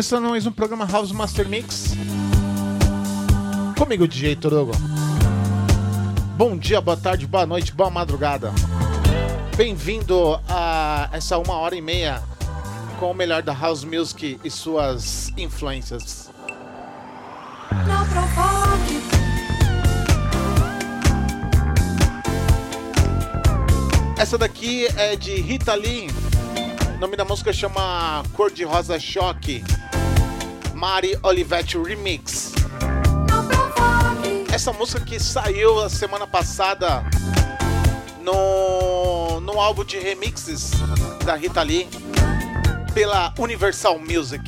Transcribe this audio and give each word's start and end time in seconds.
começando 0.00 0.30
mais 0.30 0.46
um 0.46 0.50
programa 0.50 0.86
House 0.86 1.12
Master 1.12 1.46
Mix. 1.46 1.92
Comigo, 3.76 4.08
DJ 4.08 4.34
Torogo. 4.34 4.72
Bom 6.38 6.56
dia, 6.56 6.80
boa 6.80 6.96
tarde, 6.96 7.26
boa 7.26 7.44
noite, 7.44 7.70
boa 7.70 7.90
madrugada. 7.90 8.50
Bem-vindo 9.58 10.40
a 10.48 11.10
essa 11.12 11.36
uma 11.36 11.52
hora 11.52 11.76
e 11.76 11.82
meia 11.82 12.22
com 12.98 13.10
o 13.10 13.14
melhor 13.14 13.42
da 13.42 13.52
House 13.52 13.84
Music 13.84 14.40
e 14.42 14.50
suas 14.50 15.30
influências. 15.36 16.30
Essa 24.16 24.38
daqui 24.38 24.86
é 24.96 25.14
de 25.14 25.34
Rita 25.42 25.74
Lee. 25.74 26.08
O 26.94 26.98
nome 26.98 27.18
da 27.18 27.24
música 27.26 27.52
chama 27.52 28.22
Cor 28.32 28.50
de 28.50 28.64
Rosa 28.64 28.98
Choque. 28.98 29.62
Mari 30.80 31.14
Olivetti 31.22 31.76
Remix. 31.76 32.52
Essa 34.50 34.72
música 34.72 35.04
que 35.04 35.20
saiu 35.20 35.78
a 35.78 35.90
semana 35.90 36.26
passada 36.26 37.04
no, 38.22 39.40
no 39.40 39.60
álbum 39.60 39.84
de 39.84 39.98
remixes 39.98 40.70
da 41.22 41.34
Rita 41.34 41.62
Lee 41.62 41.86
pela 42.94 43.34
Universal 43.38 43.98
Music. 43.98 44.42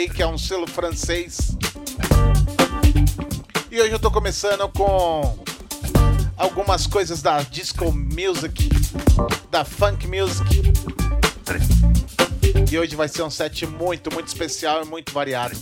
Aí, 0.00 0.08
que 0.08 0.22
é 0.22 0.26
um 0.26 0.38
selo 0.38 0.66
francês. 0.66 1.56
E 3.70 3.80
hoje 3.80 3.92
eu 3.92 3.98
tô 3.98 4.10
começando 4.10 4.66
com 4.70 5.38
algumas 6.36 6.86
coisas 6.86 7.20
da 7.20 7.42
disco 7.42 7.92
music, 7.92 8.70
da 9.50 9.64
funk 9.64 10.06
music. 10.06 10.72
E 12.70 12.78
hoje 12.78 12.96
vai 12.96 13.08
ser 13.08 13.22
um 13.22 13.30
set 13.30 13.66
muito, 13.66 14.12
muito 14.12 14.28
especial 14.28 14.82
e 14.82 14.86
muito 14.86 15.12
variado. 15.12 15.56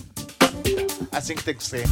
Assim 1.11 1.35
que 1.35 1.43
tem 1.43 1.55
que 1.55 1.65
ser. 1.65 1.85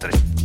завтра. 0.00 0.39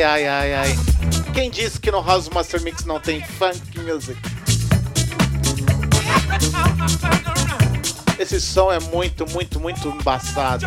Ai, 0.00 0.06
ai, 0.06 0.26
ai, 0.26 0.54
ai. 0.54 0.78
Quem 1.34 1.50
disse 1.50 1.78
que 1.78 1.90
no 1.90 2.02
House 2.02 2.30
Master 2.30 2.62
Mix 2.62 2.86
não 2.86 2.98
tem 2.98 3.22
funk 3.22 3.78
music? 3.80 4.18
Esse 8.18 8.40
som 8.40 8.72
é 8.72 8.80
muito, 8.80 9.30
muito, 9.30 9.60
muito 9.60 9.88
embaçado. 9.88 10.66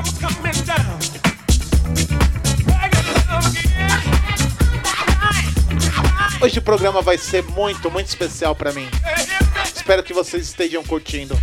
Hoje 6.39 6.59
o 6.59 6.61
programa 6.61 7.01
vai 7.01 7.17
ser 7.17 7.41
muito, 7.41 7.89
muito 7.89 8.09
especial 8.09 8.53
para 8.53 8.71
mim. 8.71 8.87
Espero 9.75 10.03
que 10.03 10.13
vocês 10.13 10.43
estejam 10.43 10.83
curtindo. 10.83 11.35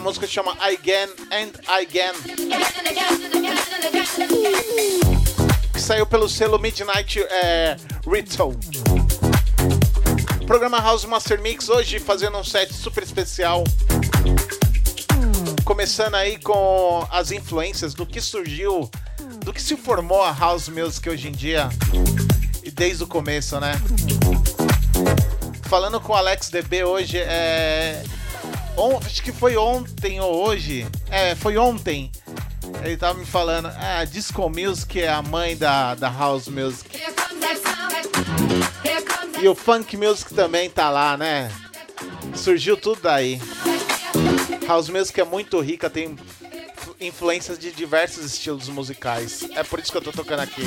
Música 0.00 0.26
chama 0.26 0.56
again 0.60 1.08
and 1.30 1.52
again 1.68 2.14
and 2.24 2.88
again. 2.88 3.20
que 5.72 5.80
saiu 5.80 6.06
pelo 6.06 6.28
selo 6.28 6.58
Midnight 6.58 7.20
é, 7.20 7.76
Ritual. 8.06 8.54
Programa 10.46 10.80
House 10.80 11.04
Master 11.04 11.40
Mix 11.40 11.68
hoje 11.68 11.98
fazendo 11.98 12.38
um 12.38 12.44
set 12.44 12.72
super 12.72 13.02
especial. 13.02 13.62
Começando 15.64 16.14
aí 16.14 16.38
com 16.38 17.06
as 17.10 17.30
influências 17.30 17.94
do 17.94 18.04
que 18.06 18.20
surgiu, 18.20 18.90
do 19.44 19.52
que 19.52 19.62
se 19.62 19.76
formou 19.76 20.22
a 20.22 20.32
House 20.32 20.68
Music 20.68 21.08
hoje 21.08 21.28
em 21.28 21.32
dia. 21.32 21.68
E 22.64 22.70
desde 22.70 23.04
o 23.04 23.06
começo, 23.06 23.60
né? 23.60 23.72
Falando 25.64 26.00
com 26.00 26.12
o 26.14 26.16
Alex 26.16 26.48
DB 26.50 26.84
hoje, 26.84 27.18
é. 27.18 28.02
Acho 29.20 29.24
que 29.24 29.32
foi 29.32 29.54
ontem 29.56 30.18
ou 30.18 30.34
hoje. 30.46 30.86
É, 31.10 31.34
foi 31.34 31.58
ontem. 31.58 32.10
Ele 32.82 32.96
tava 32.96 33.18
me 33.18 33.26
falando, 33.26 33.66
ah, 33.76 34.02
Disco 34.04 34.48
Music 34.48 34.98
é 34.98 35.10
a 35.10 35.20
mãe 35.20 35.54
da, 35.56 35.94
da 35.94 36.08
House 36.08 36.48
Music. 36.48 36.88
E 39.42 39.46
o 39.48 39.54
Funk 39.54 39.94
Music 39.96 40.32
também 40.34 40.70
tá 40.70 40.88
lá, 40.88 41.16
né? 41.18 41.50
Surgiu 42.34 42.76
tudo 42.78 43.02
daí. 43.02 43.40
House 44.66 44.88
Music 44.88 45.20
é 45.20 45.24
muito 45.24 45.60
rica, 45.60 45.90
tem 45.90 46.16
influ- 46.74 46.96
influências 47.00 47.58
de 47.58 47.70
diversos 47.72 48.24
estilos 48.24 48.68
musicais. 48.68 49.46
É 49.54 49.62
por 49.62 49.78
isso 49.80 49.92
que 49.92 49.98
eu 49.98 50.02
tô 50.02 50.12
tocando 50.12 50.40
aqui. 50.40 50.62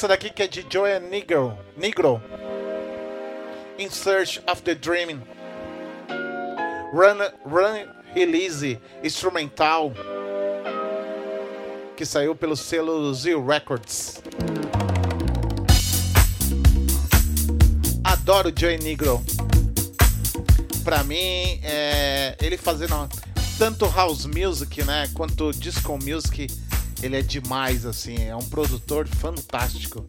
Essa 0.00 0.08
daqui 0.08 0.30
que 0.30 0.42
é 0.42 0.48
de 0.48 0.64
Joey 0.66 0.98
Negro, 0.98 1.58
Negro. 1.76 2.22
In 3.78 3.90
Search 3.90 4.40
of 4.50 4.62
the 4.62 4.74
Dream. 4.74 5.20
Run, 6.94 7.18
Run 7.44 7.86
Release 8.14 8.80
instrumental 9.04 9.92
que 11.94 12.06
saiu 12.06 12.34
pelo 12.34 12.56
selo 12.56 13.12
Z 13.12 13.34
Records. 13.46 14.22
Adoro 18.02 18.50
Joey 18.58 18.78
Negro. 18.78 19.22
Pra 20.82 21.04
mim, 21.04 21.60
é, 21.62 22.38
ele 22.40 22.56
fazendo 22.56 23.06
tanto 23.58 23.86
house 23.86 24.24
music, 24.24 24.82
né, 24.82 25.10
quanto 25.12 25.52
disco 25.52 25.98
music, 26.02 26.46
ele 27.02 27.16
é 27.16 27.22
demais 27.22 27.86
assim, 27.86 28.16
é 28.24 28.36
um 28.36 28.44
produtor 28.44 29.08
fantástico. 29.08 30.04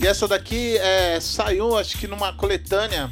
E 0.00 0.06
essa 0.06 0.28
daqui 0.28 0.76
é, 0.78 1.18
saiu, 1.20 1.76
acho 1.76 1.98
que 1.98 2.06
numa 2.06 2.32
coletânea, 2.32 3.10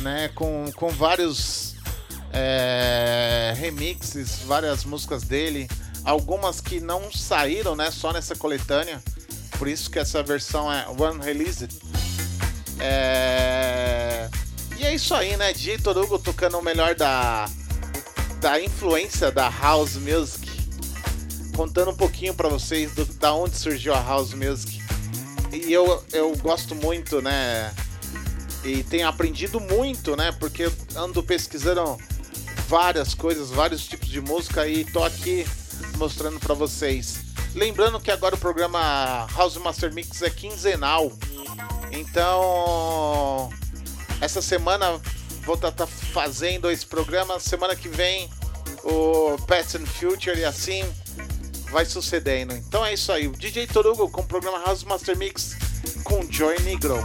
né, 0.00 0.28
com, 0.34 0.70
com 0.76 0.88
vários 0.88 1.74
é, 2.32 3.52
remixes, 3.56 4.38
várias 4.46 4.84
músicas 4.84 5.24
dele, 5.24 5.68
algumas 6.04 6.60
que 6.60 6.78
não 6.78 7.10
saíram, 7.10 7.74
né, 7.74 7.90
só 7.90 8.12
nessa 8.12 8.36
coletânea. 8.36 9.02
Por 9.58 9.66
isso 9.66 9.90
que 9.90 9.98
essa 9.98 10.22
versão 10.22 10.72
é 10.72 10.86
One 10.88 11.24
Released. 11.24 11.70
É... 12.78 13.25
Isso 14.96 15.14
aí, 15.14 15.36
né? 15.36 15.52
Dito 15.52 15.90
Hugo 15.90 16.18
tocando 16.18 16.56
o 16.56 16.62
melhor 16.62 16.94
da, 16.94 17.50
da 18.40 18.58
influência 18.62 19.30
da 19.30 19.46
House 19.50 19.96
Music. 19.96 20.50
Contando 21.54 21.90
um 21.90 21.94
pouquinho 21.94 22.32
para 22.32 22.48
vocês 22.48 22.94
do, 22.94 23.04
da 23.04 23.34
onde 23.34 23.58
surgiu 23.58 23.92
a 23.92 24.00
House 24.00 24.32
Music. 24.32 24.80
E 25.52 25.70
eu, 25.70 26.02
eu 26.14 26.34
gosto 26.38 26.74
muito, 26.74 27.20
né? 27.20 27.74
E 28.64 28.82
tenho 28.84 29.06
aprendido 29.06 29.60
muito, 29.60 30.16
né? 30.16 30.32
Porque 30.32 30.72
ando 30.94 31.22
pesquisando 31.22 31.98
várias 32.66 33.12
coisas, 33.12 33.50
vários 33.50 33.86
tipos 33.86 34.08
de 34.08 34.22
música 34.22 34.66
e 34.66 34.82
tô 34.82 35.04
aqui 35.04 35.46
mostrando 35.98 36.40
para 36.40 36.54
vocês. 36.54 37.18
Lembrando 37.54 38.00
que 38.00 38.10
agora 38.10 38.34
o 38.34 38.38
programa 38.38 39.26
House 39.36 39.58
Master 39.58 39.92
Mix 39.92 40.22
é 40.22 40.30
quinzenal. 40.30 41.12
Então, 41.92 43.50
essa 44.20 44.42
semana 44.42 45.00
vou 45.44 45.54
estar 45.54 45.70
tá, 45.70 45.86
tá 45.86 45.86
fazendo 45.86 46.70
esse 46.70 46.84
programa. 46.84 47.38
Semana 47.38 47.76
que 47.76 47.88
vem, 47.88 48.28
o 48.82 49.36
Past 49.46 49.76
and 49.76 49.86
Future 49.86 50.38
e 50.38 50.44
assim 50.44 50.84
vai 51.70 51.84
sucedendo. 51.84 52.54
Então 52.54 52.84
é 52.84 52.94
isso 52.94 53.12
aí. 53.12 53.28
O 53.28 53.32
DJ 53.32 53.66
Torugo 53.66 54.08
com 54.10 54.20
o 54.20 54.26
programa 54.26 54.58
House 54.64 54.84
Master 54.84 55.16
Mix 55.16 55.56
com 56.04 56.22
Joy 56.30 56.60
Negro. 56.60 57.02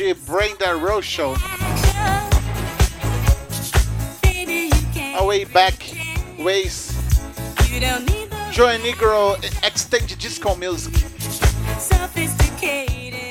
De 0.00 0.14
Brenda 0.14 0.72
Rochelle. 0.72 1.34
Away 5.18 5.44
Back 5.44 5.92
Ways. 6.38 6.92
Joe 8.50 8.78
Negro 8.78 9.36
Extended 9.62 10.16
Disco 10.16 10.56
Music. 10.56 10.96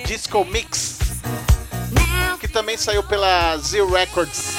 Disco 0.06 0.46
Mix. 0.46 1.00
Que 2.40 2.48
também 2.48 2.78
saiu 2.78 3.02
pela 3.02 3.58
Zero 3.58 3.92
Records. 3.92 4.54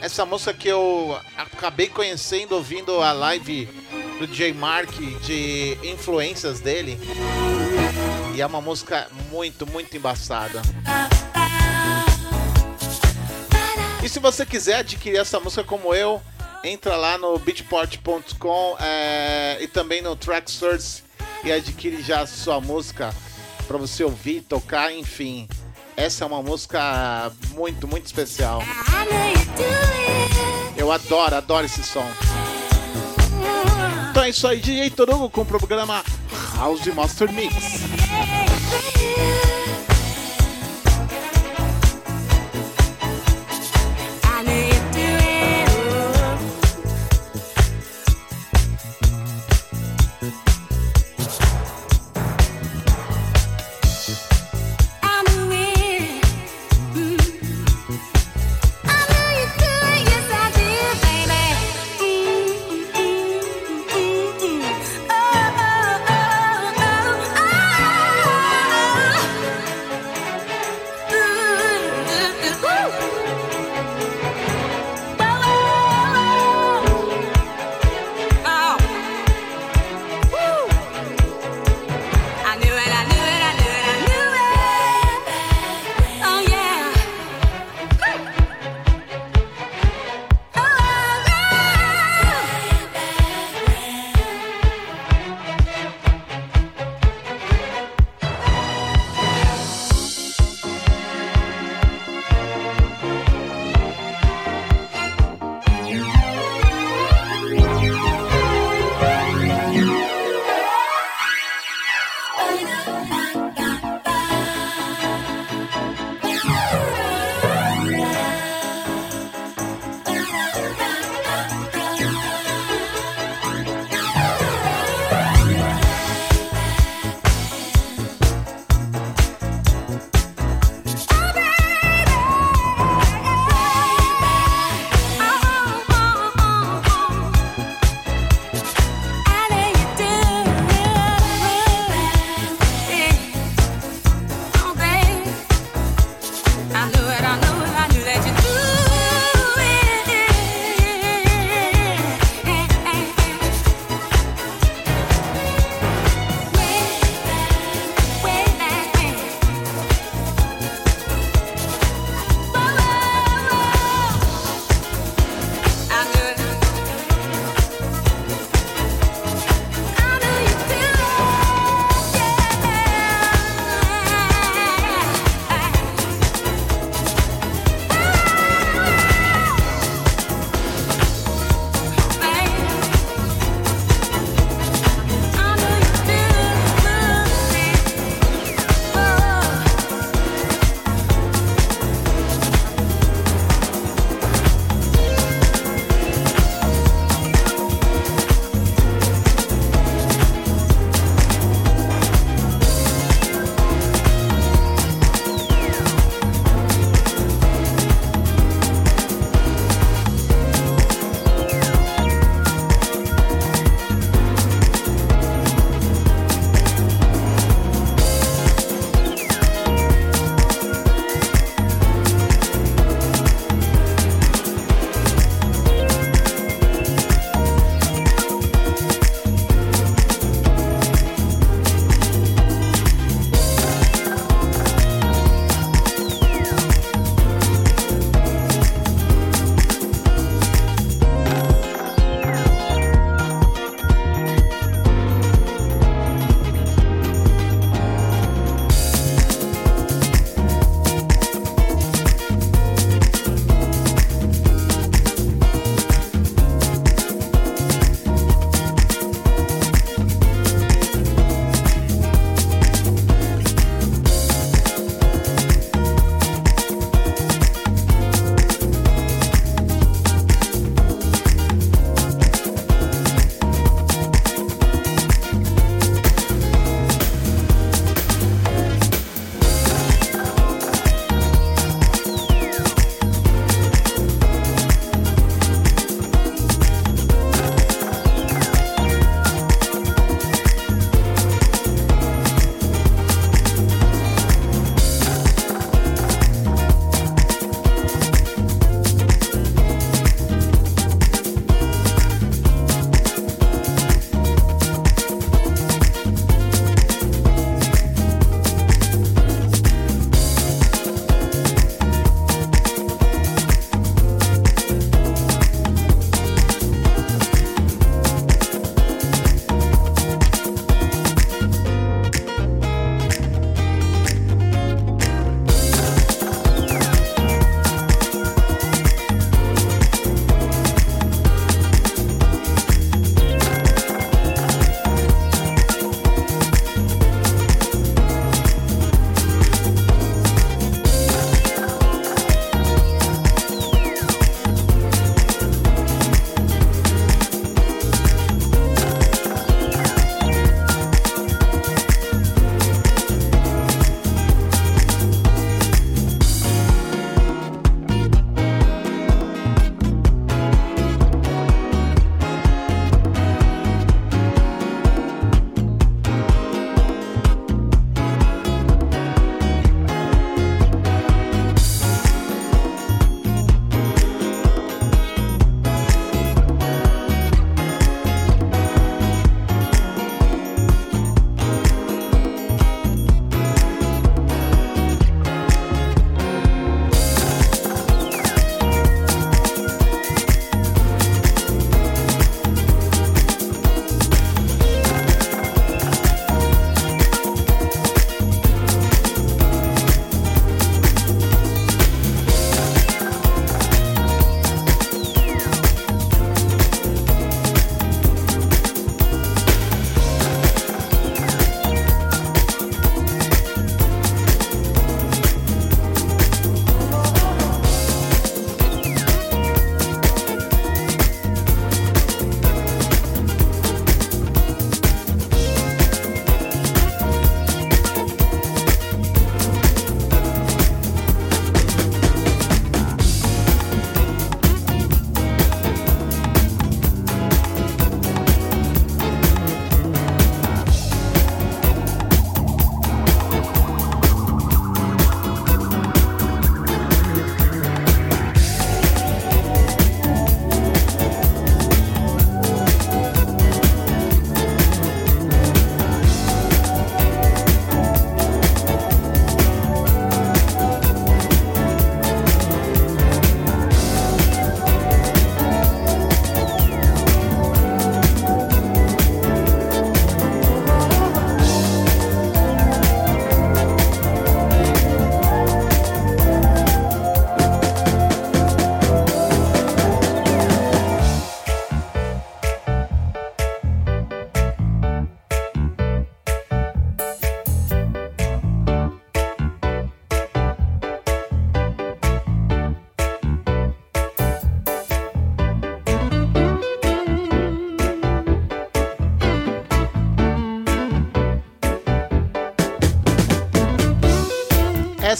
Essa 0.00 0.24
música 0.24 0.54
que 0.54 0.68
eu 0.68 1.14
acabei 1.36 1.88
conhecendo 1.88 2.54
ouvindo 2.54 3.02
a 3.02 3.12
live 3.12 3.68
do 4.18 4.26
J 4.28 4.54
Mark 4.54 4.90
de 5.20 5.76
influências 5.82 6.58
dele. 6.60 6.98
E 8.34 8.40
é 8.40 8.46
uma 8.46 8.60
música 8.60 9.08
muito, 9.30 9.66
muito 9.66 9.96
embaçada. 9.96 10.62
E 14.02 14.08
se 14.08 14.18
você 14.18 14.44
quiser 14.44 14.76
adquirir 14.76 15.18
essa 15.18 15.38
música 15.38 15.62
como 15.62 15.94
eu, 15.94 16.20
entra 16.64 16.96
lá 16.96 17.18
no 17.18 17.38
beatport.com 17.38 18.76
é, 18.80 19.58
e 19.60 19.68
também 19.68 20.00
no 20.00 20.16
Tracksource 20.16 21.02
e 21.44 21.52
adquire 21.52 22.02
já 22.02 22.20
a 22.20 22.26
sua 22.26 22.60
música 22.60 23.14
para 23.66 23.76
você 23.76 24.02
ouvir, 24.02 24.42
tocar, 24.42 24.92
enfim. 24.92 25.48
Essa 25.96 26.24
é 26.24 26.26
uma 26.26 26.42
música 26.42 27.30
muito, 27.50 27.86
muito 27.86 28.06
especial. 28.06 28.62
Eu 30.76 30.90
adoro, 30.90 31.36
adoro 31.36 31.66
esse 31.66 31.82
som. 31.82 32.06
Então 34.10 34.24
é 34.24 34.30
isso 34.30 34.46
aí, 34.46 34.60
DJ 34.60 34.90
Torugo 34.90 35.30
com 35.30 35.42
o 35.42 35.46
programa 35.46 36.02
House 36.56 36.86
Master 36.86 37.32
Mix. 37.32 38.01
Yeah. 38.72 39.61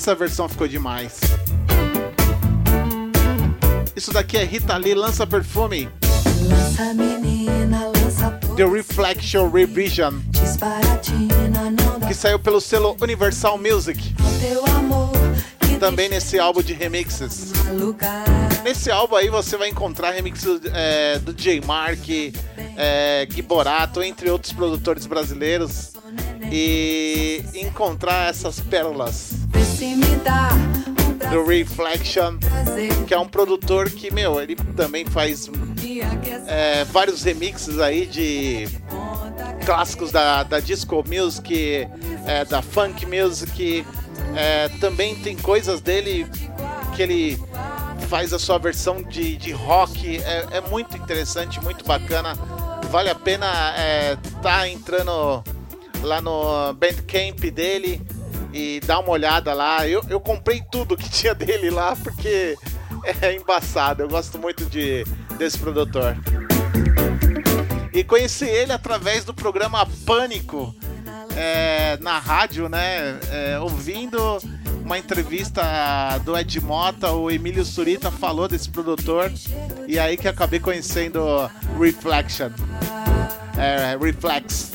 Essa 0.03 0.17
versão 0.17 0.49
ficou 0.49 0.67
demais. 0.67 1.21
Isso 3.95 4.13
daqui 4.13 4.37
é 4.37 4.43
Rita 4.43 4.77
Lee, 4.77 4.97
lança 4.97 5.25
perfume. 5.25 5.89
Lança 6.43 6.93
menina, 6.93 7.87
lança 7.87 8.31
The 8.57 8.65
Reflection 8.65 9.49
Revision, 9.49 10.15
que 12.09 12.15
saiu 12.15 12.41
pelo 12.41 12.61
selo 12.61 12.97
Universal 13.01 13.57
Music, 13.57 14.13
amor 14.77 15.13
também 15.79 16.09
nesse 16.09 16.37
álbum 16.37 16.63
de 16.63 16.73
remixes. 16.73 17.53
Nesse 18.65 18.91
álbum 18.91 19.15
aí 19.15 19.29
você 19.29 19.57
vai 19.57 19.69
encontrar 19.69 20.11
remixes 20.11 20.61
é, 20.73 21.21
do 21.21 21.33
J 21.33 21.61
Mark, 21.61 22.09
é, 22.77 23.27
Gui 23.27 23.43
Borato, 23.43 24.03
entre 24.03 24.31
outros 24.31 24.53
produtores 24.53 25.07
brasileiros. 25.07 25.93
E 26.53 27.45
encontrar 27.55 28.29
essas 28.29 28.61
pérolas 28.61 29.32
do 31.33 31.45
Reflection, 31.47 32.39
que 33.07 33.15
é 33.15 33.19
um 33.19 33.27
produtor 33.27 33.91
que, 33.91 34.13
meu, 34.13 34.41
ele 34.41 34.55
também 34.77 35.05
faz 35.07 35.51
é, 36.47 36.85
vários 36.85 37.23
remixes 37.23 37.79
aí 37.79 38.07
de 38.07 38.69
clássicos 39.65 40.13
da, 40.13 40.43
da 40.43 40.61
disco 40.61 41.03
music, 41.07 41.89
é, 42.27 42.45
da 42.45 42.61
funk 42.61 43.07
music. 43.07 43.85
É, 44.37 44.69
também 44.81 45.15
tem 45.17 45.37
coisas 45.37 45.81
dele 45.81 46.27
que 46.95 47.03
ele 47.03 47.41
faz 48.09 48.33
a 48.33 48.39
sua 48.39 48.59
versão 48.59 49.03
de, 49.03 49.37
de 49.37 49.53
rock. 49.53 50.19
É, 50.19 50.59
é 50.59 50.61
muito 50.61 50.97
interessante, 50.97 51.63
muito 51.63 51.85
bacana. 51.85 52.35
Vale 52.91 53.09
a 53.09 53.15
pena 53.15 53.47
é, 53.77 54.17
tá 54.43 54.69
entrando 54.69 55.43
lá 56.03 56.21
no 56.21 56.75
Bandcamp 56.75 57.41
dele 57.51 58.03
e 58.53 58.81
dar 58.81 59.01
uma 59.01 59.11
olhada 59.11 59.53
lá. 59.55 59.87
Eu, 59.87 60.03
eu 60.09 60.21
comprei 60.21 60.63
tudo 60.71 60.97
que 60.97 61.09
tinha 61.11 61.35
dele 61.35 61.71
lá 61.71 61.97
porque 61.97 62.57
é 63.21 63.35
embaçado. 63.35 64.03
Eu 64.03 64.09
gosto 64.09 64.39
muito 64.39 64.65
de, 64.67 65.05
desse 65.39 65.59
produtor. 65.59 66.17
E 67.93 68.03
conheci 68.03 68.47
ele 68.47 68.73
através 68.73 69.25
do 69.25 69.35
programa 69.35 69.87
Pânico 70.07 70.75
é, 71.37 71.99
na 72.01 72.19
rádio, 72.19 72.69
né? 72.69 73.19
É, 73.31 73.59
ouvindo 73.59 74.39
uma 74.83 74.99
entrevista 74.99 75.63
do 76.25 76.37
Ed 76.37 76.61
Mota, 76.61 77.13
o 77.13 77.31
Emílio 77.31 77.65
Surita 77.65 78.11
falou 78.11 78.49
desse 78.49 78.69
produtor 78.69 79.33
e 79.87 79.99
aí 79.99 80.17
que 80.17 80.27
acabei 80.27 80.59
conhecendo 80.59 81.23
Reflection. 81.79 82.51
É, 83.57 83.97
Reflex. 83.97 84.73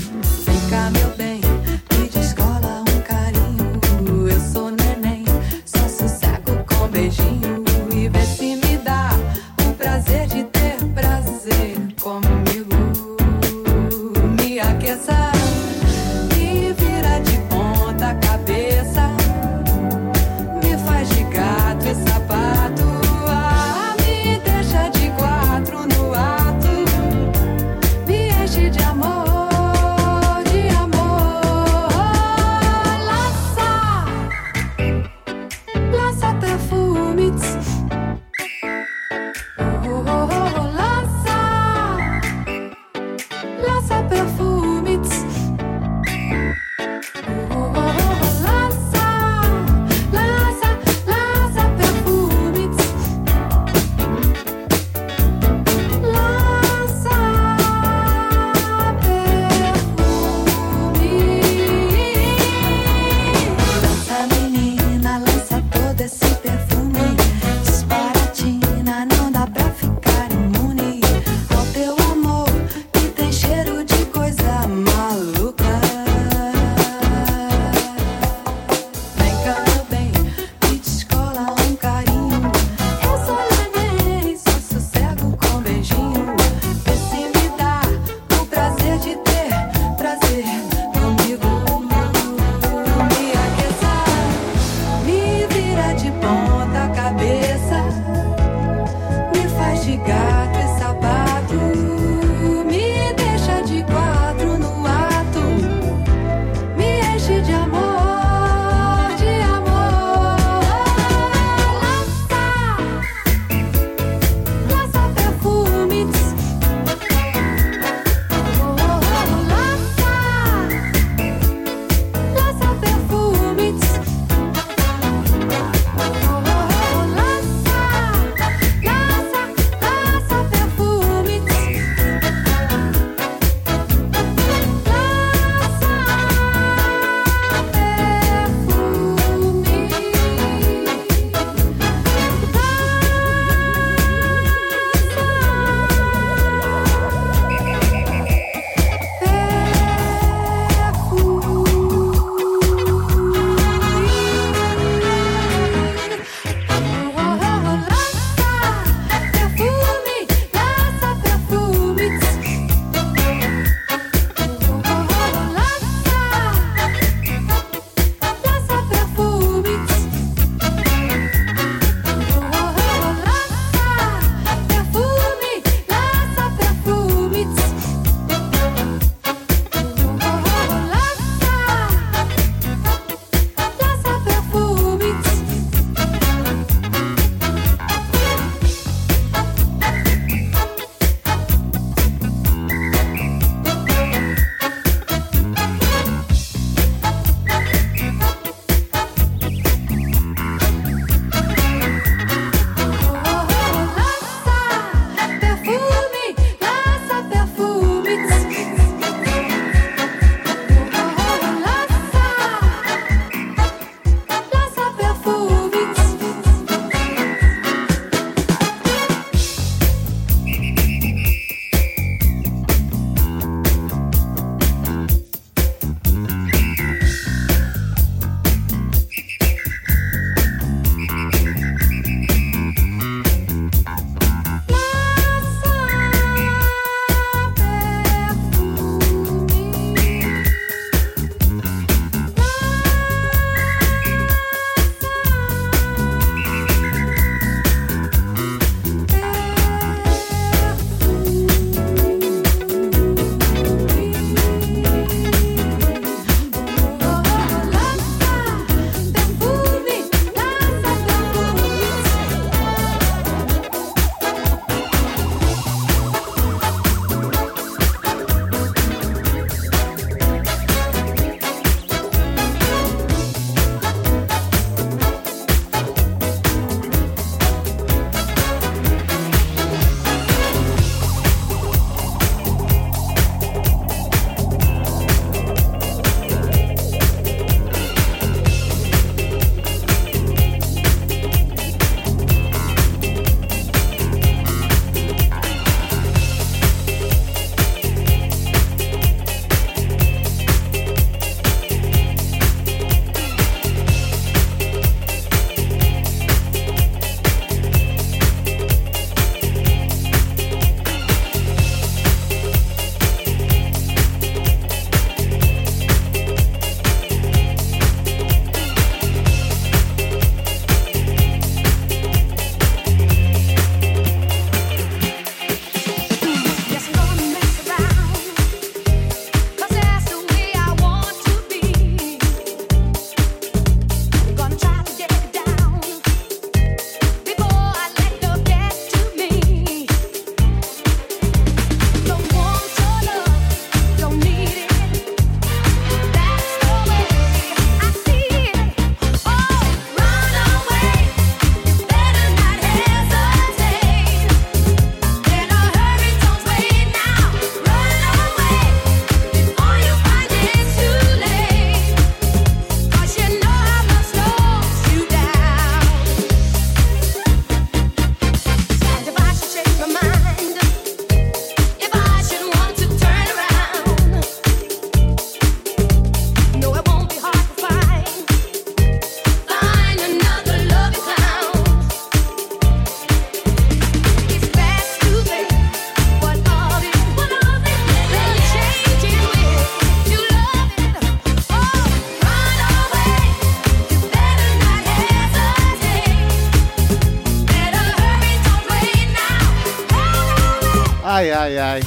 Ai. 401.69 401.81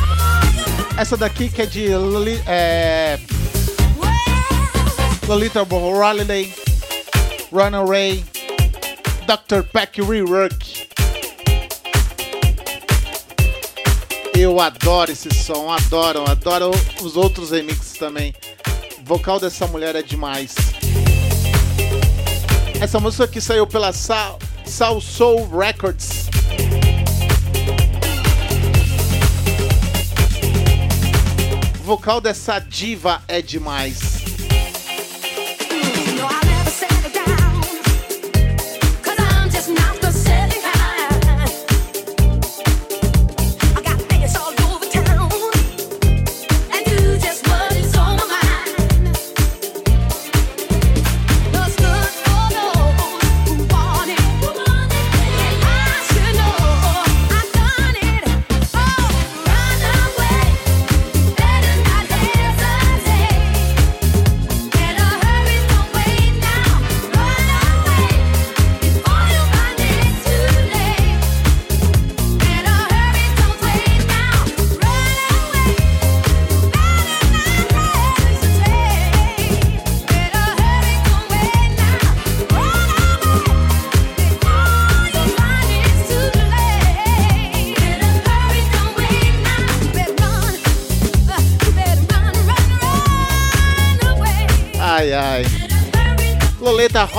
Essa 0.99 1.17
daqui 1.17 1.49
que 1.49 1.63
é 1.63 1.67
de 1.67 1.89
Loli, 1.95 2.43
é, 2.47 3.19
Lolita 5.27 5.63
Holiday, 5.63 6.53
Runaway, 7.51 8.23
Dr. 9.27 9.63
Peck 9.73 10.03
Rework. 10.03 10.87
Eu 14.37 14.61
adoro 14.61 15.11
esse 15.11 15.35
som, 15.35 15.71
adoro, 15.71 16.29
adoro 16.31 16.71
os 17.03 17.17
outros 17.17 17.51
remixes 17.51 17.95
também. 17.95 18.35
O 19.01 19.05
vocal 19.05 19.41
dessa 19.41 19.67
mulher 19.67 19.97
é 19.97 20.03
demais. 20.03 20.55
Essa 22.79 23.01
música 23.01 23.27
que 23.27 23.41
saiu 23.41 23.67
pela 23.67 23.95
Sal, 23.95 24.39
Sal 24.67 25.01
Soul 25.01 25.49
Records. 25.49 26.20
Vocal 31.91 32.21
dessa 32.21 32.61
diva 32.61 33.21
é 33.27 33.43
demais. 33.43 34.10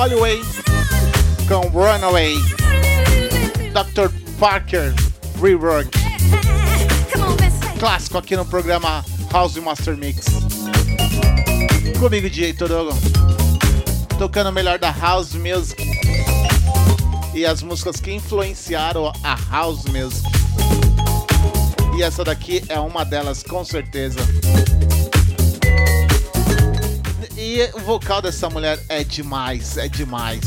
Holloway 0.01 0.41
com 1.47 1.61
Runaway. 1.69 2.35
Dr. 3.71 4.11
Parker 4.39 4.95
Rework. 5.39 5.91
Clássico 7.77 8.17
aqui 8.17 8.35
no 8.35 8.43
programa 8.43 9.05
House 9.31 9.57
Master 9.57 9.95
Mix. 9.95 10.25
Comigo, 11.99 12.27
DJ 12.31 12.53
Torogo. 12.53 12.97
Tocando 14.17 14.49
o 14.49 14.51
melhor 14.51 14.79
da 14.79 14.89
House 14.89 15.35
Music. 15.35 15.83
E 17.35 17.45
as 17.45 17.61
músicas 17.61 17.97
que 17.97 18.11
influenciaram 18.11 19.13
a 19.23 19.37
House 19.51 19.85
Music. 19.85 20.27
E 21.95 22.01
essa 22.01 22.23
daqui 22.23 22.63
é 22.69 22.79
uma 22.79 23.05
delas, 23.05 23.43
com 23.43 23.63
certeza. 23.63 24.17
E 27.53 27.69
o 27.73 27.79
vocal 27.79 28.21
dessa 28.21 28.49
mulher 28.49 28.79
é 28.87 29.03
demais, 29.03 29.75
é 29.75 29.89
demais. 29.89 30.39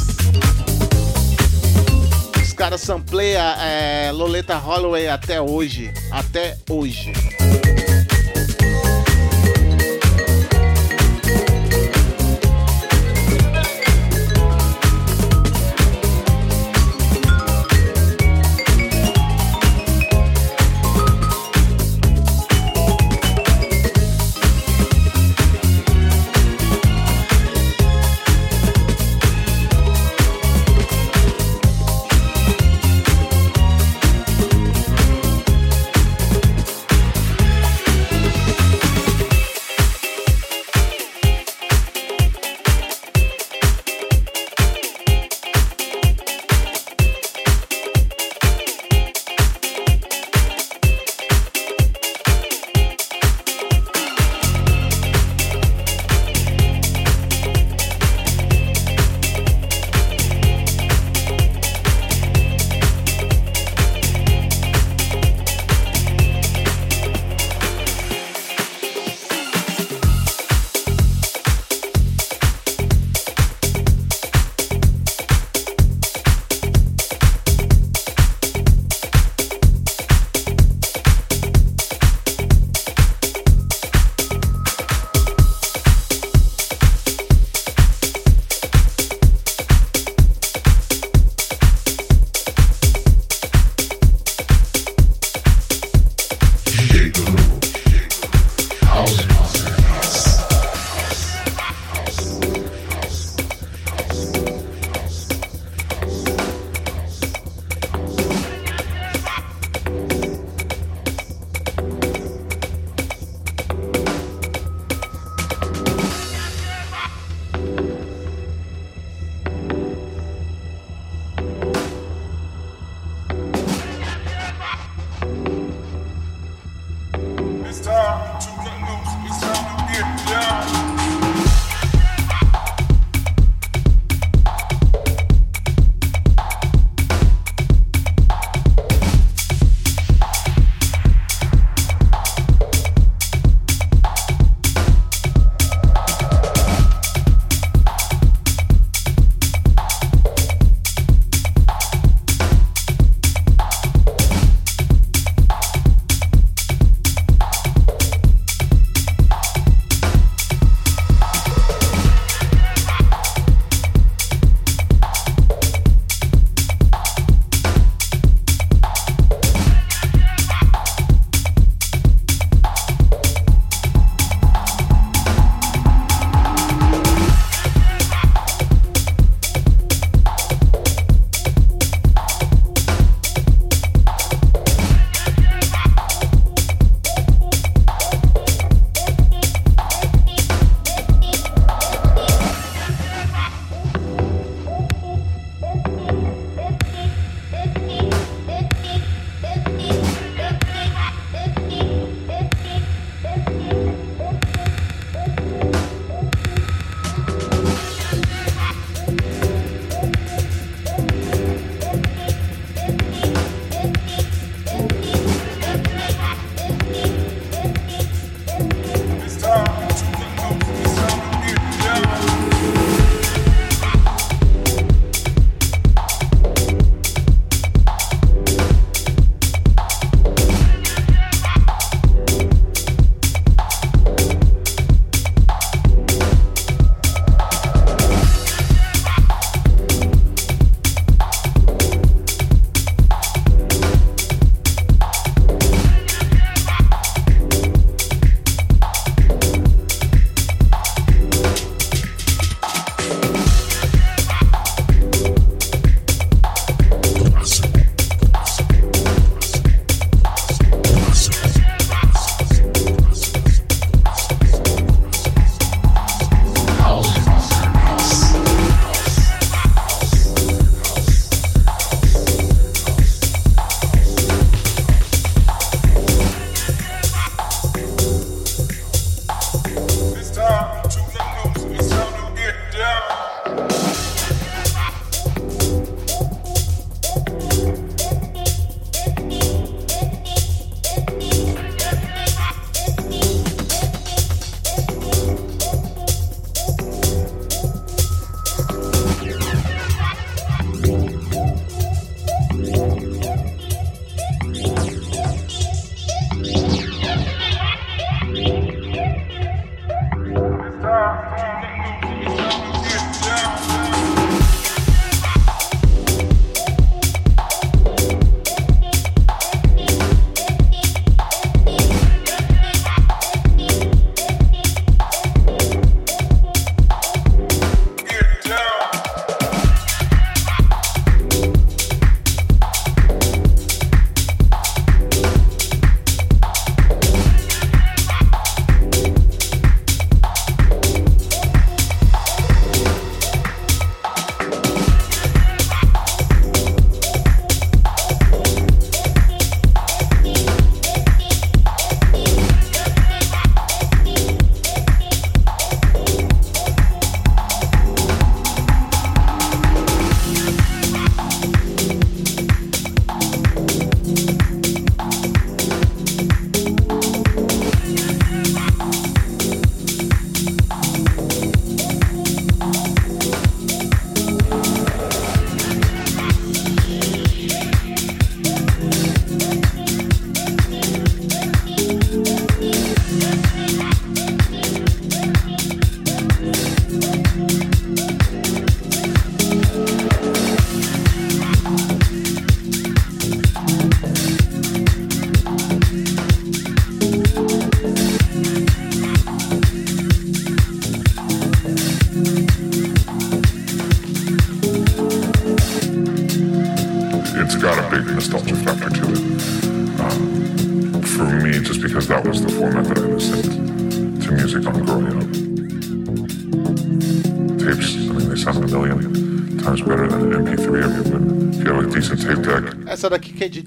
Os 2.43 2.53
caras 2.55 2.81
sampleiam 2.81 3.43
é, 3.61 4.11
Loleta 4.11 4.57
Holloway 4.57 5.07
até 5.07 5.39
hoje. 5.39 5.93
Até 6.11 6.57
hoje. 6.67 7.13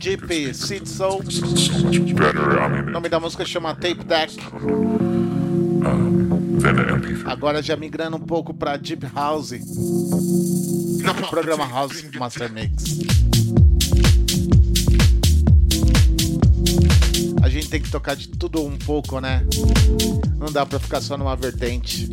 Deep 0.08 0.53
Seed 0.53 0.88
Soul. 0.88 1.22
O 2.88 2.91
nome 2.91 3.10
da 3.10 3.20
música 3.20 3.43
chama 3.43 3.76
Tape 3.76 4.05
Deck. 4.05 4.38
than 6.62 6.80
an 6.80 7.01
MP3. 7.01 7.24
Agora 7.26 7.62
já 7.62 7.76
migrando 7.76 8.16
um 8.16 8.22
pouco 8.22 8.53
pra 8.53 8.78
Deep 8.78 9.05
House. 9.14 9.51
Programa 11.30 11.68
House 11.68 12.05
Master 12.18 12.49
Mix. 12.49 12.99
A 17.41 17.49
gente 17.49 17.70
tem 17.70 17.82
que 17.82 17.91
tocar 17.91 18.16
de 18.16 18.30
tudo 18.30 18.64
um 18.64 18.78
pouco, 18.78 19.20
né? 19.20 19.45
Não 20.38 20.49
dá 20.49 20.66
pra 20.66 20.80
ficar 20.80 21.01
só 21.01 21.18
numa 21.18 21.36
vertente. 21.36 22.10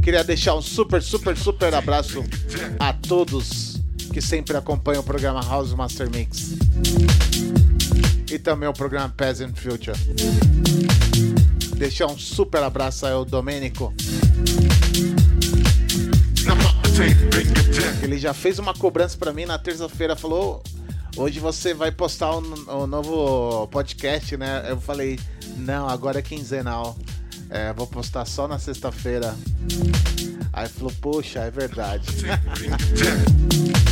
Queria 0.00 0.22
deixar 0.22 0.54
um 0.54 0.62
super, 0.62 1.02
super, 1.02 1.36
super 1.36 1.74
abraço 1.74 2.22
a 2.78 2.92
todos 2.92 3.71
que 4.12 4.20
sempre 4.20 4.56
acompanham 4.56 5.00
o 5.00 5.04
programa 5.04 5.40
House 5.42 5.72
Master 5.72 6.10
Mix. 6.10 6.52
E 8.30 8.38
também 8.38 8.68
o 8.68 8.72
programa 8.72 9.08
Peasant 9.08 9.54
Future. 9.56 9.96
Deixar 11.76 12.06
um 12.06 12.18
super 12.18 12.62
abraço 12.62 13.06
aí 13.06 13.12
ao 13.12 13.24
Domênico. 13.24 13.92
Ele 18.02 18.18
já 18.18 18.34
fez 18.34 18.58
uma 18.58 18.74
cobrança 18.74 19.16
pra 19.16 19.32
mim 19.32 19.46
na 19.46 19.58
terça-feira, 19.58 20.14
falou: 20.14 20.62
"Hoje 21.16 21.40
você 21.40 21.72
vai 21.72 21.90
postar 21.90 22.36
um, 22.36 22.82
um 22.82 22.86
novo 22.86 23.66
podcast, 23.68 24.36
né?" 24.36 24.66
Eu 24.68 24.80
falei: 24.80 25.18
"Não, 25.56 25.88
agora 25.88 26.18
é 26.18 26.22
quinzenal. 26.22 26.96
É, 27.48 27.72
vou 27.72 27.86
postar 27.86 28.26
só 28.26 28.46
na 28.46 28.58
sexta-feira." 28.58 29.34
Aí 30.52 30.68
falou: 30.68 30.92
"Poxa, 31.00 31.40
é 31.40 31.50
verdade." 31.50 32.06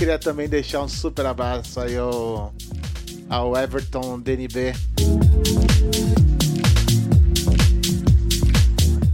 Queria 0.00 0.18
também 0.18 0.48
deixar 0.48 0.80
um 0.80 0.88
super 0.88 1.26
abraço 1.26 1.78
aí 1.78 1.94
ao, 1.94 2.54
ao 3.28 3.54
Everton 3.54 4.18
DNB. 4.18 4.72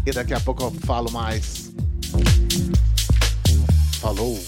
E 0.07 0.12
daqui 0.12 0.32
a 0.32 0.39
pouco 0.39 0.62
eu 0.62 0.70
falo 0.70 1.11
mais. 1.11 1.72
Falou! 4.01 4.39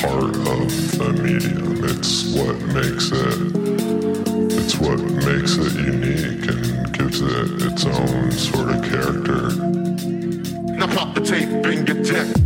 Part 0.00 0.34
of 0.34 0.98
the 0.98 1.12
medium. 1.22 1.84
It's 1.84 2.32
what 2.32 2.56
makes 2.72 3.10
it. 3.12 3.38
It's 4.58 4.78
what 4.78 4.98
makes 4.98 5.58
it 5.58 5.74
unique 5.74 6.48
and 6.48 6.92
gives 6.96 7.20
it 7.20 7.62
its 7.62 7.84
own 7.84 8.32
sort 8.32 8.70
of 8.70 8.82
character. 8.82 9.50
Now 10.72 10.86
pop 10.86 11.14
the 11.14 11.20
tape 11.20 11.50
get 11.84 12.06
tech. 12.06 12.39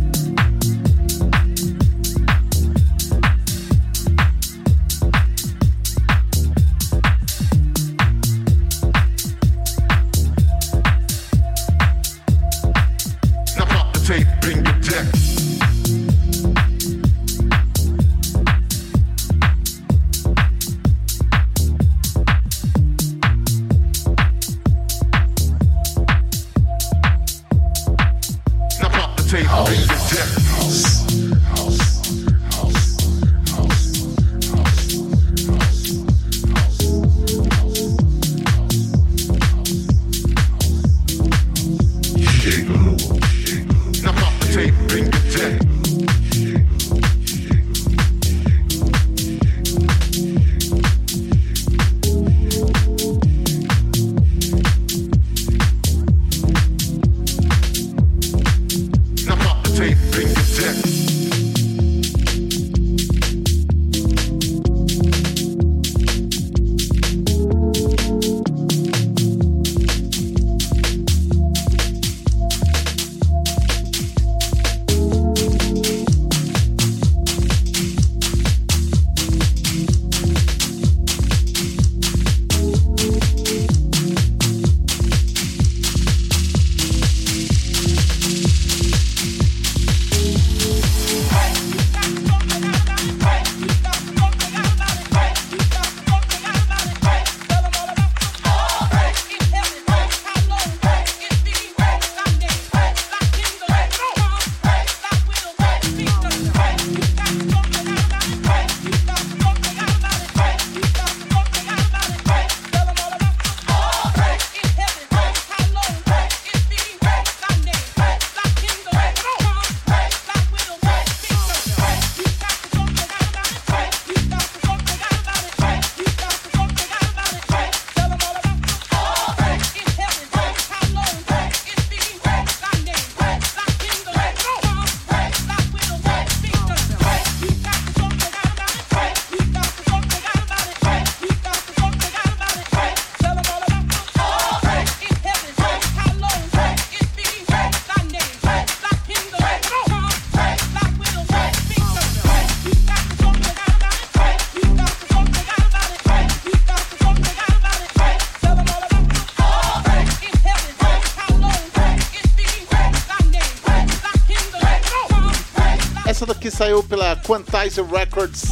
Saiu 166.55 166.81
pela 166.81 167.17
Quantizer 167.17 167.85
Records. 167.85 168.43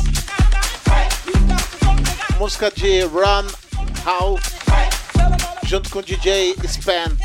Música 2.38 2.70
de 2.70 3.04
Run 3.04 3.48
How, 4.06 4.38
junto 5.64 5.90
com 5.90 6.00
o 6.00 6.04
DJ 6.04 6.54
Span. 6.66 7.16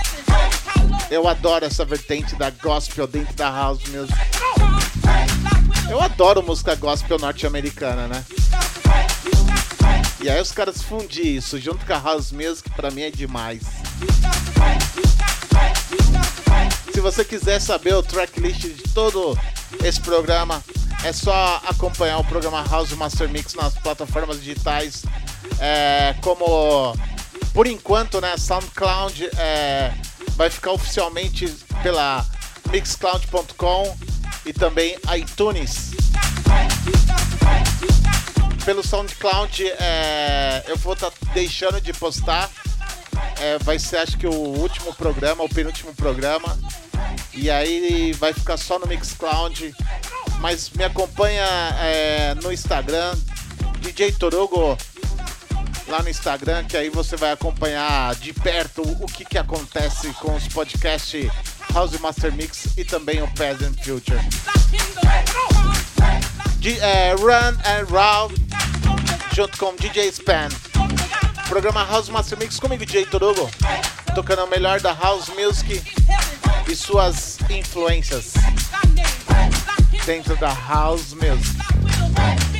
Eu 1.10 1.26
adoro 1.26 1.64
essa 1.64 1.84
vertente 1.84 2.36
da 2.36 2.50
gospel 2.50 3.08
dentro 3.08 3.34
da 3.34 3.50
house 3.50 3.82
music. 3.88 4.16
Eu 5.90 6.00
adoro 6.00 6.44
música 6.44 6.76
gospel 6.76 7.18
norte-americana, 7.18 8.06
né? 8.06 8.24
E 10.20 10.30
aí 10.30 10.40
os 10.40 10.52
caras 10.52 10.80
fundir 10.80 11.26
isso 11.26 11.58
junto 11.58 11.84
com 11.84 11.92
a 11.92 11.98
house 11.98 12.30
music, 12.30 12.70
pra 12.70 12.92
mim 12.92 13.02
é 13.02 13.10
demais. 13.10 13.62
Se 16.98 17.02
você 17.02 17.24
quiser 17.24 17.60
saber 17.60 17.94
o 17.94 18.02
tracklist 18.02 18.62
de 18.62 18.82
todo 18.92 19.38
esse 19.84 20.00
programa, 20.00 20.60
é 21.04 21.12
só 21.12 21.62
acompanhar 21.64 22.18
o 22.18 22.24
programa 22.24 22.66
House 22.68 22.90
Master 22.90 23.28
Mix 23.28 23.54
nas 23.54 23.72
plataformas 23.74 24.40
digitais. 24.40 25.04
É, 25.60 26.16
como 26.20 26.96
por 27.54 27.68
enquanto, 27.68 28.20
né, 28.20 28.36
SoundCloud 28.36 29.30
é, 29.36 29.92
vai 30.30 30.50
ficar 30.50 30.72
oficialmente 30.72 31.46
pela 31.84 32.26
mixcloud.com 32.72 33.96
e 34.44 34.52
também 34.52 34.96
iTunes. 35.16 35.92
Pelo 38.64 38.82
SoundCloud, 38.82 39.68
é, 39.78 40.64
eu 40.66 40.76
vou 40.76 40.94
estar 40.94 41.12
deixando 41.32 41.80
de 41.80 41.92
postar. 41.92 42.50
É, 43.40 43.56
vai 43.60 43.78
ser, 43.78 43.98
acho 43.98 44.18
que, 44.18 44.26
o 44.26 44.32
último 44.32 44.92
programa, 44.96 45.44
o 45.44 45.48
penúltimo 45.48 45.94
programa. 45.94 46.58
E 47.32 47.50
aí 47.50 48.12
vai 48.14 48.32
ficar 48.32 48.56
só 48.56 48.78
no 48.78 48.86
Mixcloud. 48.86 49.74
Mas 50.40 50.70
me 50.70 50.84
acompanha 50.84 51.44
é, 51.80 52.34
no 52.36 52.52
Instagram, 52.52 53.16
DJ 53.80 54.12
Torugo, 54.12 54.76
lá 55.88 56.02
no 56.02 56.08
Instagram, 56.08 56.64
que 56.64 56.76
aí 56.76 56.90
você 56.90 57.16
vai 57.16 57.32
acompanhar 57.32 58.14
de 58.16 58.32
perto 58.32 58.82
o 58.82 59.06
que, 59.06 59.24
que 59.24 59.36
acontece 59.36 60.08
com 60.14 60.34
os 60.36 60.46
podcasts 60.48 61.28
House 61.74 61.98
Master 61.98 62.32
Mix 62.32 62.68
e 62.76 62.84
também 62.84 63.22
o 63.22 63.28
Present 63.28 63.76
Future. 63.82 64.20
De, 66.58 66.78
é, 66.80 67.14
Run 67.14 67.56
and 67.64 67.86
Round, 67.90 68.34
junto 69.34 69.58
com 69.58 69.74
DJ 69.74 70.08
Span. 70.08 70.48
Programa 71.48 71.84
House 71.84 72.08
Master 72.08 72.38
Mix 72.38 72.60
comigo, 72.60 72.84
DJ 72.84 73.06
Torugo, 73.06 73.50
tocando 74.14 74.44
o 74.44 74.48
melhor 74.48 74.80
da 74.80 74.92
House 74.92 75.28
Music 75.30 75.82
e 76.68 76.76
suas 76.76 77.38
influências 77.48 78.34
dentro 80.04 80.36
da 80.36 80.52
House 80.52 81.14
Music. 81.14 82.57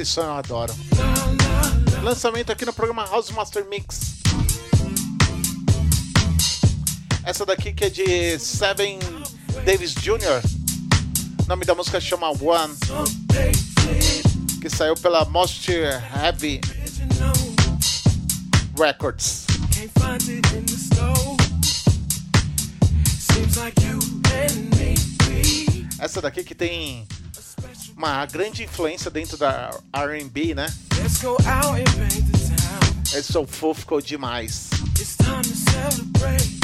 Esse 0.00 0.12
som 0.12 0.20
eu 0.20 0.34
adoro. 0.34 0.72
Lançamento 2.04 2.52
aqui 2.52 2.64
no 2.64 2.72
programa 2.72 3.04
House 3.04 3.30
Master 3.30 3.66
Mix. 3.68 4.20
Essa 7.24 7.44
daqui 7.44 7.72
que 7.72 7.86
é 7.86 7.90
de 7.90 8.38
Seven 8.38 9.00
Davis 9.64 9.94
Jr. 9.94 10.40
O 11.44 11.48
nome 11.48 11.64
da 11.64 11.74
música 11.74 12.00
chama 12.00 12.28
One. 12.28 12.76
Que 14.60 14.70
saiu 14.70 14.94
pela 14.94 15.24
Most 15.24 15.68
Heavy 15.72 16.60
Records. 18.78 19.46
Essa 25.98 26.22
daqui 26.22 26.44
que 26.44 26.54
tem 26.54 27.04
uma 27.98 28.24
grande 28.26 28.62
influência 28.62 29.10
dentro 29.10 29.36
da 29.36 29.70
RB, 29.92 30.54
né? 30.54 30.72
É 33.12 33.22
sou 33.22 33.44
fofo 33.44 33.80
ficou 33.80 34.00
demais. 34.00 34.70
It's 34.98 35.16
time 35.16 35.42
to 35.42 35.56
celebrate. 35.72 36.58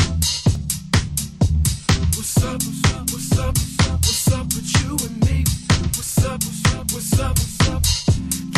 What's 2.15 2.37
up, 2.37 2.63
what's 2.63 2.95
up, 2.95 3.11
what's 3.11 3.39
up, 3.39 3.59
what's 3.91 4.29
up, 4.29 4.47
with 4.55 4.73
you 4.81 4.97
and 5.07 5.17
me? 5.27 5.45
What's 5.97 6.19
up, 6.25 6.41
what's 6.45 6.75
up, 6.75 6.93
what's 6.93 7.19
up, 7.19 7.37
what's 7.37 7.69
up? 7.69 7.83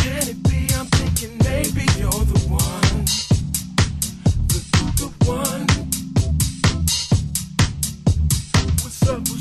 Can 0.02 0.28
it 0.28 0.42
be? 0.42 0.68
I'm 0.74 0.86
thinking 0.86 1.38
maybe 1.44 1.86
you're 1.98 2.10
the 2.10 2.40
one. 2.50 3.04
The, 4.48 4.60
the, 4.98 5.08
one. 5.24 5.66
What's 8.82 9.08
up, 9.08 9.20
what's 9.20 9.35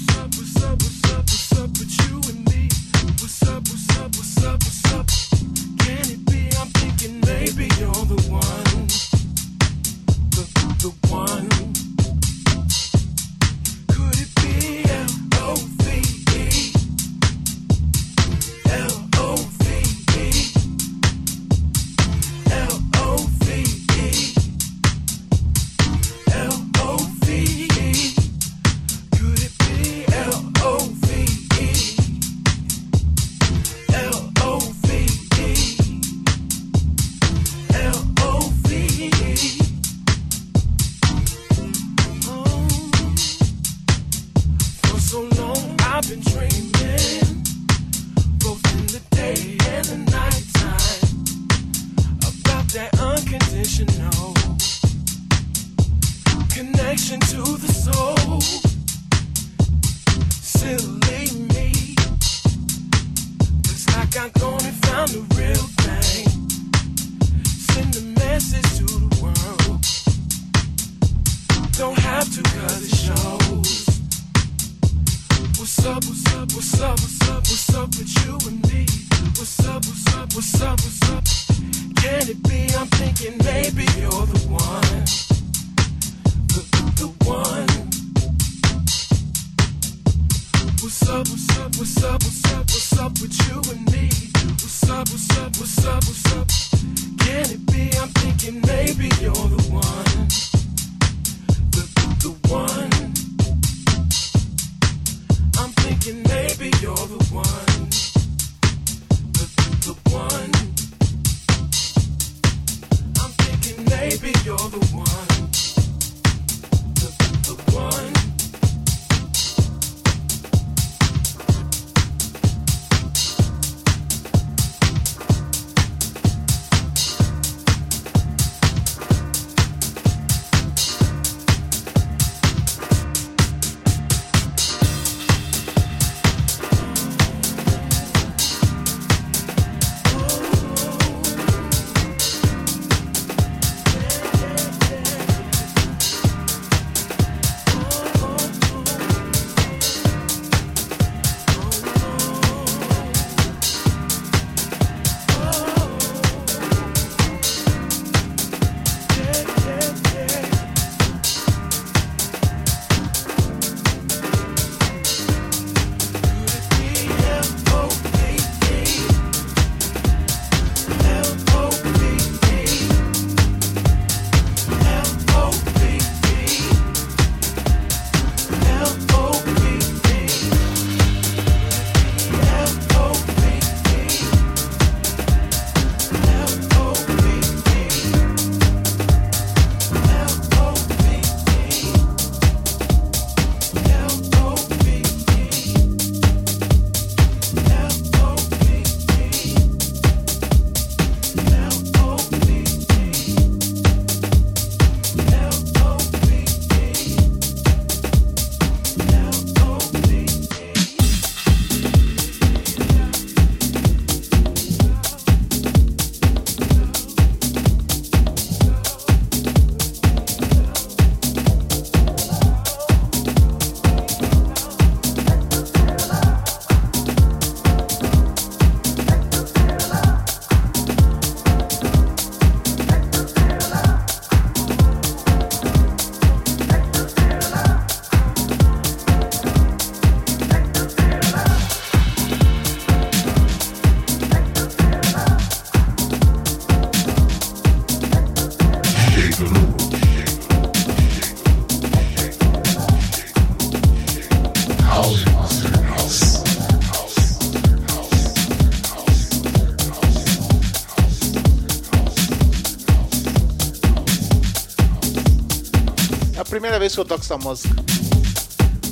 que 266.65 266.99
eu 266.99 267.05
toco 267.05 267.23
essa 267.23 267.37
música. 267.37 267.75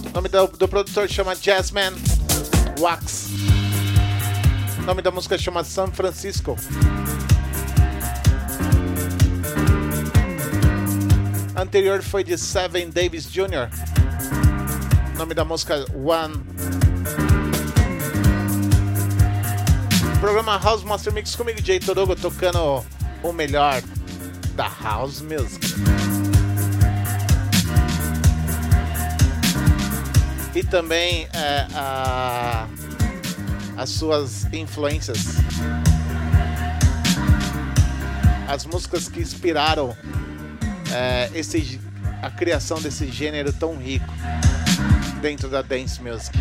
O 0.08 0.10
nome 0.14 0.30
do, 0.30 0.48
do 0.48 0.68
produtor 0.68 1.10
chama 1.10 1.36
Jazzman 1.36 1.94
Wax. 2.80 3.30
O 4.78 4.82
nome 4.84 5.02
da 5.02 5.10
música 5.10 5.38
chama 5.38 5.64
San 5.64 5.88
Francisco. 5.88 6.56
Anterior 11.56 12.04
foi 12.04 12.24
de 12.24 12.38
Seven 12.38 12.92
Davis 12.92 13.26
Jr. 13.32 13.70
O 15.16 15.18
nome 15.18 15.34
da 15.34 15.44
música 15.44 15.84
One. 15.96 16.44
Programa 20.20 20.58
House 20.58 20.84
Master 20.84 21.12
Mix 21.12 21.36
comigo, 21.36 21.60
Jay 21.62 21.80
Torogo, 21.80 22.16
tocando 22.16 22.86
o 23.24 23.34
melhor 23.34 23.82
da 24.56 24.68
House 24.68 25.22
Music. 25.22 25.63
E 30.56 30.64
também 30.64 31.28
é, 31.34 31.68
a- 31.74 32.68
as 33.78 33.90
suas 33.90 34.46
influências. 34.54 35.18
As 38.48 38.66
músicas 38.66 39.08
que 39.08 39.20
inspiraram 39.20 39.96
é, 40.94 41.30
esse, 41.34 41.80
a 42.22 42.30
criação 42.30 42.80
desse 42.80 43.08
gênero 43.12 43.52
tão 43.52 43.76
rico 43.78 44.06
dentro 45.22 45.50
da 45.50 45.62
dance 45.64 46.00
music. 46.02 46.38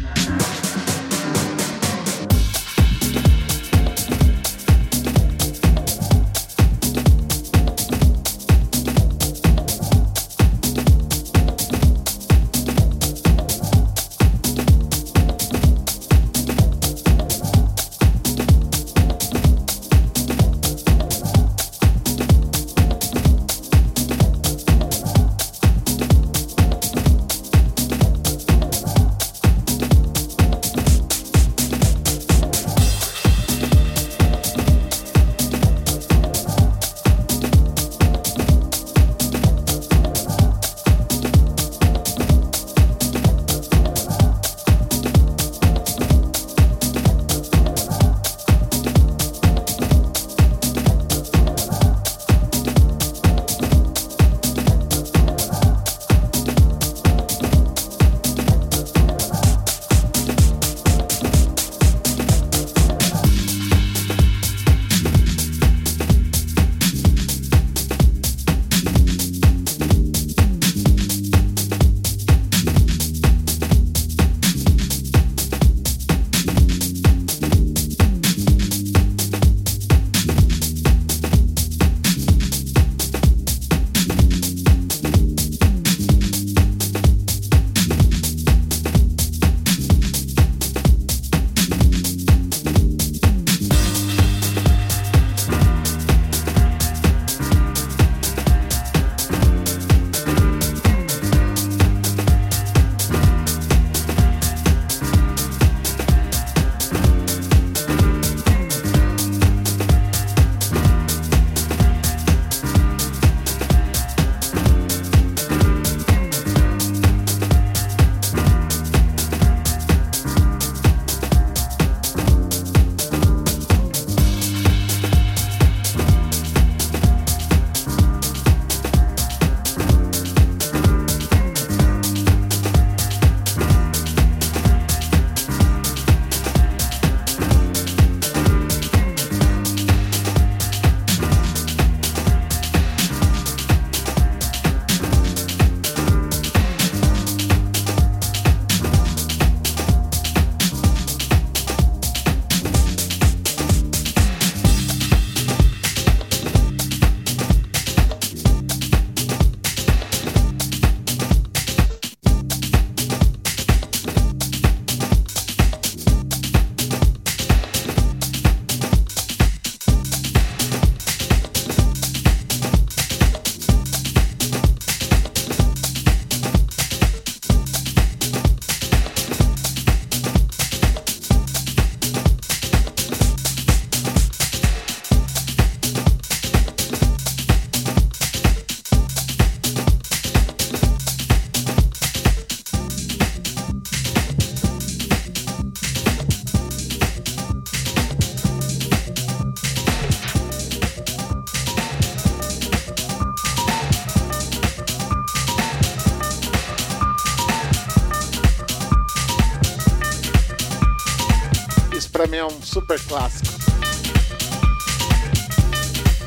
Mim 212.32 212.38
é 212.38 212.46
um 212.46 212.62
super 212.62 212.98
clássico. 213.00 213.46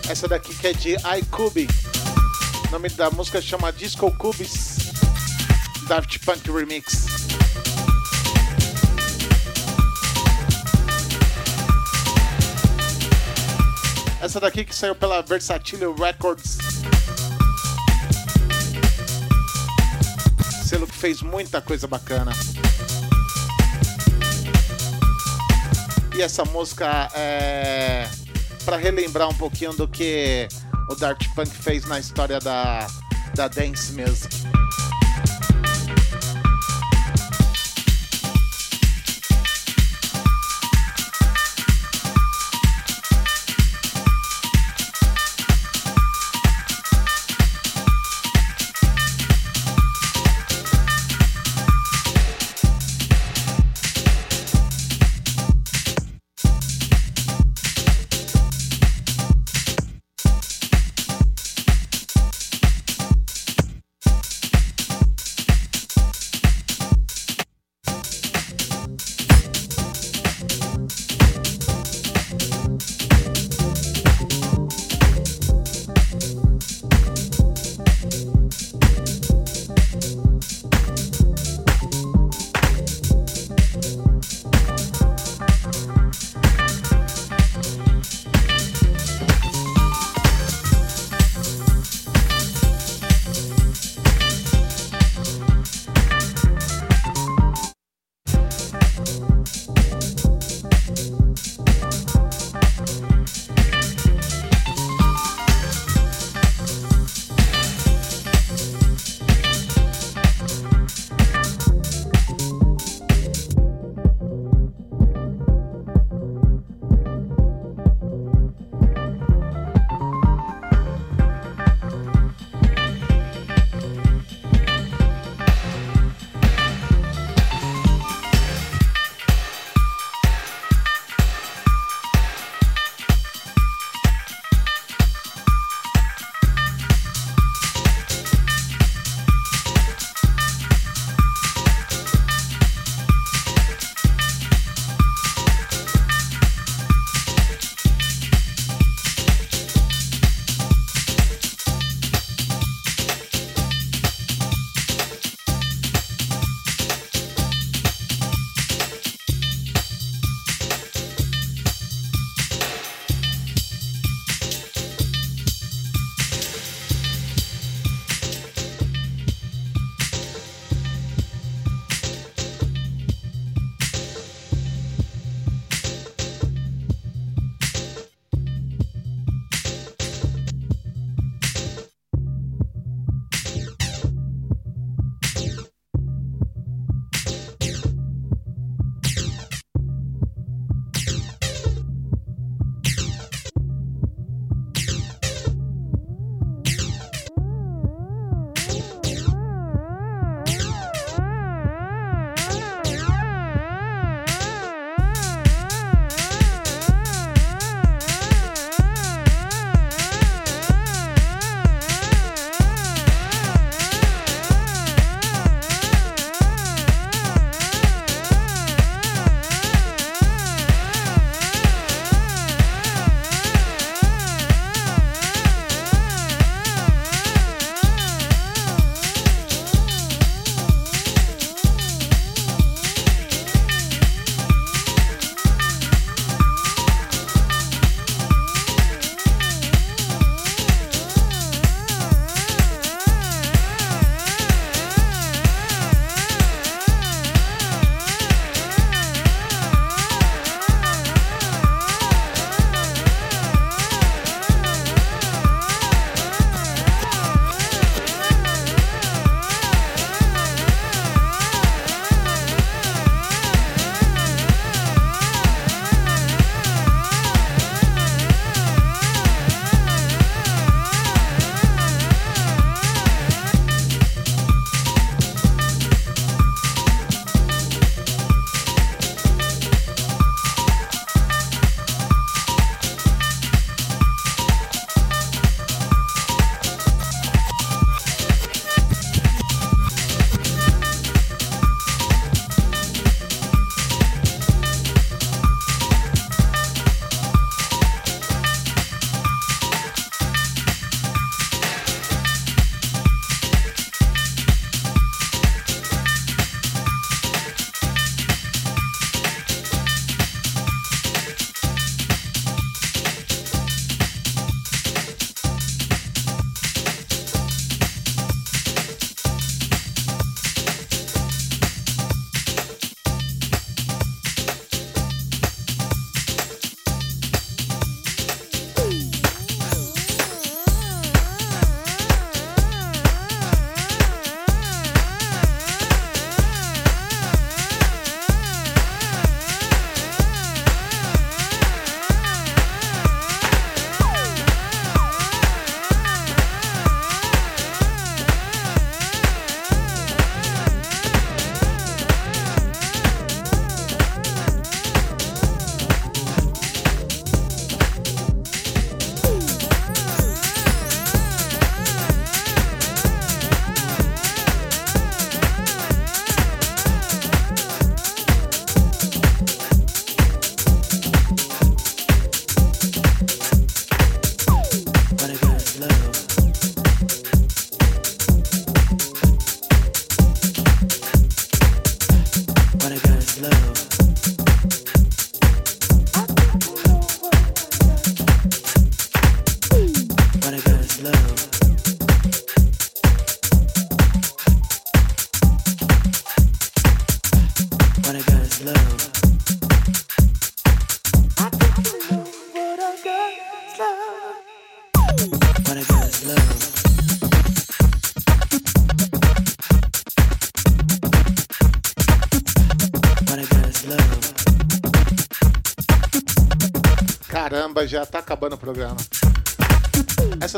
Essa 0.07 0.27
daqui 0.27 0.53
que 0.53 0.68
é 0.68 0.73
de 0.73 0.95
iCube. 1.18 1.68
O 2.68 2.72
nome 2.72 2.90
da 2.90 3.10
música 3.10 3.41
chama 3.41 3.73
Disco 3.73 4.11
Cubes 4.11 4.77
Daft 5.88 6.19
Punk 6.19 6.48
Remix. 6.52 7.07
Essa 14.22 14.40
daqui 14.40 14.64
que 14.64 14.76
saiu 14.76 14.94
pela 14.94 15.23
Versatile 15.23 15.86
Records. 15.98 16.60
Selo 20.68 20.86
que 20.86 20.95
fez 20.95 21.23
muita 21.23 21.60
coisa 21.61 21.88
bacana. 21.88 22.32
E 26.15 26.21
essa 26.21 26.45
música 26.45 27.09
é 27.13 28.07
para 28.63 28.77
relembrar 28.77 29.29
um 29.29 29.33
pouquinho 29.33 29.73
do 29.73 29.85
que 29.85 30.47
o 30.89 30.95
Daft 30.95 31.29
Punk 31.35 31.49
fez 31.49 31.85
na 31.85 31.99
história 31.99 32.39
da, 32.39 32.87
da 33.35 33.49
dance 33.49 33.91
music. 33.91 34.44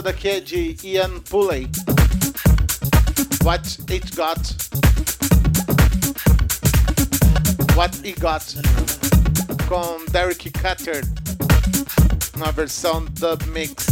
Daqui 0.07 0.29
é 0.29 0.39
de 0.39 0.77
Ian 0.85 1.19
Pulley. 1.29 1.69
What 3.43 3.77
It 3.91 4.15
Got. 4.15 4.39
What 7.75 8.07
It 8.07 8.17
Got. 8.17 8.55
Com 9.67 10.05
Derek 10.09 10.49
Cutter. 10.51 11.03
Na 12.37 12.51
versão 12.51 13.03
dub 13.19 13.43
mix. 13.47 13.85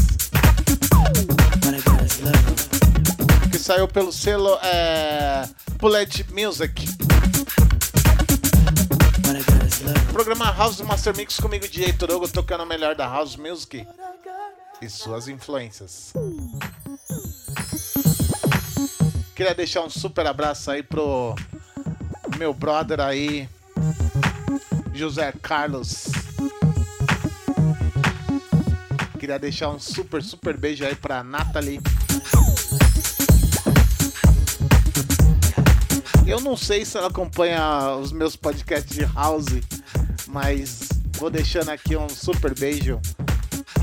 Que 3.51 3.59
saiu 3.59 3.85
pelo 3.85 4.13
selo 4.13 4.57
é, 4.63 5.45
Bullet 5.79 6.25
Music. 6.31 6.87
Programa 10.13 10.49
House 10.53 10.79
Master 10.79 11.13
Mix 11.17 11.41
comigo, 11.41 11.67
DJ 11.67 11.91
Torogo, 11.91 12.25
tocando 12.29 12.63
o 12.63 12.65
melhor 12.65 12.95
da 12.95 13.05
House 13.05 13.35
Music 13.35 13.85
e 14.85 14.89
suas 14.89 15.27
influências. 15.27 16.13
Queria 19.35 19.55
deixar 19.55 19.81
um 19.81 19.89
super 19.89 20.27
abraço 20.27 20.69
aí 20.69 20.83
pro 20.83 21.35
meu 22.37 22.53
brother 22.53 22.99
aí, 22.99 23.49
José 24.93 25.33
Carlos. 25.41 26.05
Queria 29.19 29.39
deixar 29.39 29.69
um 29.69 29.79
super, 29.79 30.21
super 30.21 30.55
beijo 30.55 30.85
aí 30.85 30.95
pra 30.95 31.23
Nathalie. 31.23 31.81
Eu 36.27 36.39
não 36.41 36.55
sei 36.55 36.85
se 36.85 36.97
ela 36.97 37.07
acompanha 37.07 37.95
os 37.95 38.11
meus 38.11 38.35
podcasts 38.35 38.95
de 38.95 39.05
house, 39.05 39.45
mas 40.27 40.89
vou 41.13 41.29
deixando 41.29 41.69
aqui 41.69 41.95
um 41.95 42.09
super 42.09 42.53
beijo, 42.57 42.99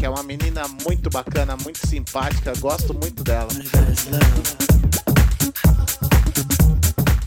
que 0.03 0.07
é 0.07 0.11
uma 0.11 0.25
menina 0.25 0.67
muito 0.85 1.09
bacana, 1.09 1.57
muito 1.63 1.87
simpática, 1.87 2.53
gosto 2.59 2.93
muito 2.93 3.23
dela. 3.23 3.47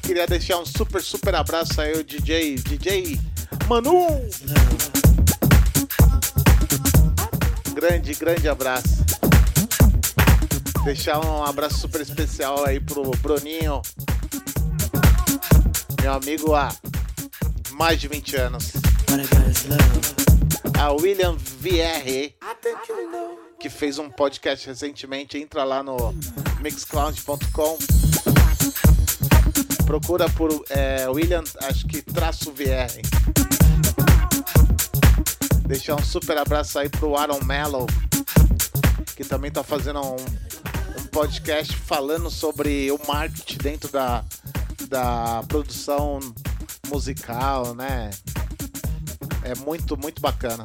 Queria 0.01 0.27
deixar 0.27 0.57
um 0.57 0.65
super, 0.65 1.01
super 1.01 1.35
abraço 1.35 1.79
aí 1.79 1.95
ao 1.95 2.03
DJ, 2.03 2.55
DJ 2.55 3.17
Manu. 3.69 4.07
Grande, 7.73 8.13
grande 8.13 8.49
abraço. 8.49 9.05
Deixar 10.83 11.25
um 11.25 11.45
abraço 11.45 11.79
super 11.79 12.01
especial 12.01 12.65
aí 12.65 12.81
pro 12.81 13.09
Bruninho, 13.21 13.81
meu 16.01 16.11
amigo 16.11 16.53
há 16.53 16.75
mais 17.71 18.01
de 18.01 18.09
20 18.09 18.35
anos. 18.35 18.73
A 20.79 20.91
William 20.91 21.35
VR, 21.37 22.33
que 23.59 23.69
fez 23.69 23.97
um 23.97 24.09
podcast 24.09 24.67
recentemente, 24.67 25.37
entra 25.37 25.63
lá 25.63 25.81
no 25.81 26.13
mixcloud.com. 26.61 27.77
Procura 29.85 30.29
por 30.29 30.65
é, 30.69 31.07
William, 31.09 31.43
acho 31.63 31.87
que 31.87 32.01
traço 32.01 32.51
VR. 32.51 33.01
Deixar 35.67 35.95
um 35.95 36.03
super 36.03 36.37
abraço 36.37 36.77
aí 36.77 36.89
pro 36.89 37.15
Aaron 37.15 37.43
Mello, 37.43 37.87
que 39.15 39.23
também 39.23 39.51
tá 39.51 39.63
fazendo 39.63 40.01
um, 40.01 40.15
um 40.15 41.05
podcast 41.11 41.75
falando 41.75 42.29
sobre 42.29 42.91
o 42.91 42.99
marketing 43.07 43.57
dentro 43.57 43.91
da, 43.91 44.23
da 44.87 45.43
produção 45.47 46.19
musical, 46.87 47.73
né? 47.73 48.11
É 49.45 49.53
muito, 49.63 49.95
muito 49.95 50.19
bacana. 50.19 50.63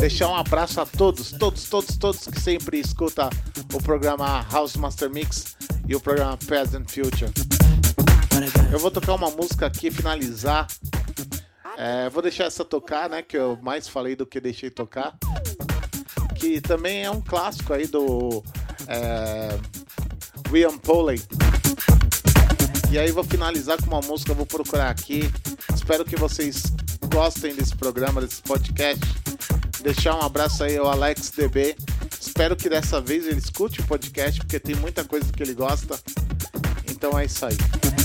Deixar 0.00 0.28
um 0.28 0.34
abraço 0.34 0.80
a 0.80 0.86
todos, 0.86 1.30
todos, 1.30 1.68
todos, 1.68 1.96
todos 1.96 2.26
que 2.26 2.40
sempre 2.40 2.80
escuta 2.80 3.30
o 3.72 3.80
programa 3.80 4.44
House 4.50 4.74
Master 4.74 5.08
Mix 5.10 5.56
e 5.86 5.94
o 5.94 6.00
programa 6.00 6.36
Present 6.38 6.90
Future. 6.90 7.32
Eu 8.72 8.80
vou 8.80 8.90
tocar 8.90 9.14
uma 9.14 9.30
música 9.30 9.66
aqui, 9.66 9.92
finalizar. 9.92 10.66
É, 11.76 12.10
vou 12.10 12.20
deixar 12.20 12.44
essa 12.44 12.64
tocar, 12.64 13.08
né? 13.08 13.22
Que 13.22 13.36
eu 13.36 13.56
mais 13.62 13.86
falei 13.86 14.16
do 14.16 14.26
que 14.26 14.40
deixei 14.40 14.70
tocar. 14.70 15.16
Que 16.34 16.60
também 16.60 17.04
é 17.04 17.10
um 17.10 17.20
clássico 17.20 17.72
aí 17.72 17.86
do 17.86 18.42
é, 18.88 19.56
William 20.50 20.78
Poley. 20.78 21.22
E 22.90 22.98
aí 22.98 23.10
vou 23.12 23.22
finalizar 23.22 23.76
com 23.82 23.90
uma 23.90 24.00
música, 24.00 24.32
vou 24.32 24.46
procurar 24.46 24.88
aqui. 24.88 25.30
Espero 25.74 26.04
que 26.04 26.16
vocês 26.16 26.62
gostem 27.12 27.54
desse 27.54 27.76
programa, 27.76 28.20
desse 28.20 28.40
podcast. 28.40 29.04
Deixar 29.82 30.16
um 30.16 30.22
abraço 30.22 30.64
aí 30.64 30.76
ao 30.76 30.86
Alex 30.86 31.30
DB. 31.30 31.76
Espero 32.18 32.56
que 32.56 32.68
dessa 32.68 33.00
vez 33.00 33.26
ele 33.26 33.38
escute 33.38 33.80
o 33.80 33.84
podcast, 33.84 34.40
porque 34.40 34.58
tem 34.58 34.74
muita 34.74 35.04
coisa 35.04 35.30
que 35.30 35.42
ele 35.42 35.54
gosta. 35.54 35.98
Então 36.90 37.18
é 37.18 37.26
isso 37.26 37.44
aí. 37.44 37.97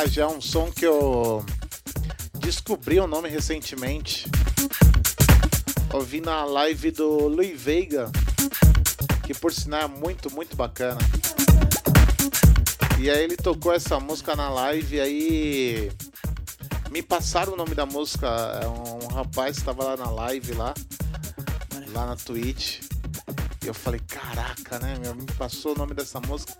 Tocar 0.00 0.08
já 0.08 0.22
é 0.22 0.26
um 0.26 0.40
som 0.40 0.70
que 0.70 0.86
eu 0.86 1.44
descobri 2.38 2.98
o 3.00 3.06
nome 3.06 3.28
recentemente. 3.28 4.26
Ouvi 5.92 6.20
na 6.20 6.44
live 6.44 6.90
do 6.90 7.28
Luiz 7.28 7.60
Veiga, 7.60 8.10
que 9.24 9.34
por 9.34 9.52
sinal 9.52 9.82
é 9.82 9.88
muito, 9.88 10.32
muito 10.32 10.56
bacana. 10.56 11.00
E 12.98 13.10
aí 13.10 13.24
ele 13.24 13.36
tocou 13.36 13.72
essa 13.72 13.98
música 14.00 14.34
na 14.34 14.48
live 14.48 14.96
e 14.96 15.00
aí 15.00 15.92
me 16.90 17.02
passaram 17.02 17.52
o 17.52 17.56
nome 17.56 17.74
da 17.74 17.84
música. 17.84 18.26
É 18.62 18.68
Um 18.68 19.08
rapaz 19.08 19.58
estava 19.58 19.84
lá 19.84 19.96
na 19.96 20.10
live 20.10 20.52
lá, 20.52 20.72
lá 21.92 22.06
na 22.06 22.16
Twitch. 22.16 22.80
E 23.62 23.66
eu 23.66 23.74
falei, 23.74 24.00
caraca, 24.06 24.78
né? 24.78 24.98
Meu, 25.00 25.14
me 25.14 25.26
passou 25.36 25.74
o 25.74 25.78
nome 25.78 25.92
dessa 25.92 26.20
música. 26.20 26.54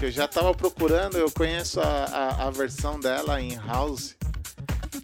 Eu 0.00 0.10
já 0.10 0.28
tava 0.28 0.54
procurando, 0.54 1.16
eu 1.16 1.30
conheço 1.30 1.80
a, 1.80 2.04
a, 2.04 2.46
a 2.46 2.50
versão 2.50 3.00
dela 3.00 3.40
em 3.40 3.56
House. 3.56 4.16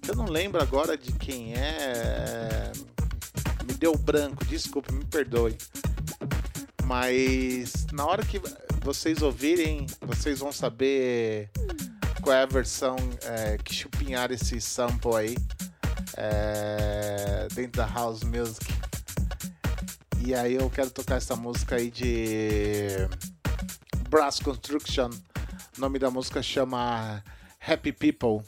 Eu 0.06 0.14
não 0.14 0.26
lembro 0.26 0.60
agora 0.60 0.96
de 0.96 1.12
quem 1.12 1.54
é. 1.54 2.72
Me 3.66 3.74
deu 3.74 3.96
branco, 3.96 4.44
desculpe, 4.44 4.92
me 4.92 5.04
perdoe. 5.04 5.56
Mas 6.84 7.86
na 7.92 8.04
hora 8.04 8.24
que 8.24 8.40
vocês 8.82 9.22
ouvirem, 9.22 9.86
vocês 10.02 10.40
vão 10.40 10.52
saber 10.52 11.48
qual 12.20 12.36
é 12.36 12.42
a 12.42 12.46
versão 12.46 12.96
é, 13.22 13.56
que 13.58 13.74
chupinhar 13.74 14.30
esse 14.30 14.60
sample 14.60 15.14
aí 15.14 15.36
é, 16.16 17.48
dentro 17.54 17.80
da 17.80 17.86
house 17.86 18.22
music. 18.22 18.66
E 20.24 20.34
aí 20.34 20.54
eu 20.54 20.68
quero 20.68 20.90
tocar 20.90 21.16
essa 21.16 21.34
música 21.34 21.76
aí 21.76 21.90
de 21.90 23.08
Brass 24.10 24.40
Construction. 24.40 25.10
O 25.78 25.80
nome 25.80 25.96
da 25.96 26.10
música 26.10 26.42
chama 26.42 27.22
Happy 27.60 27.92
People. 27.92 28.44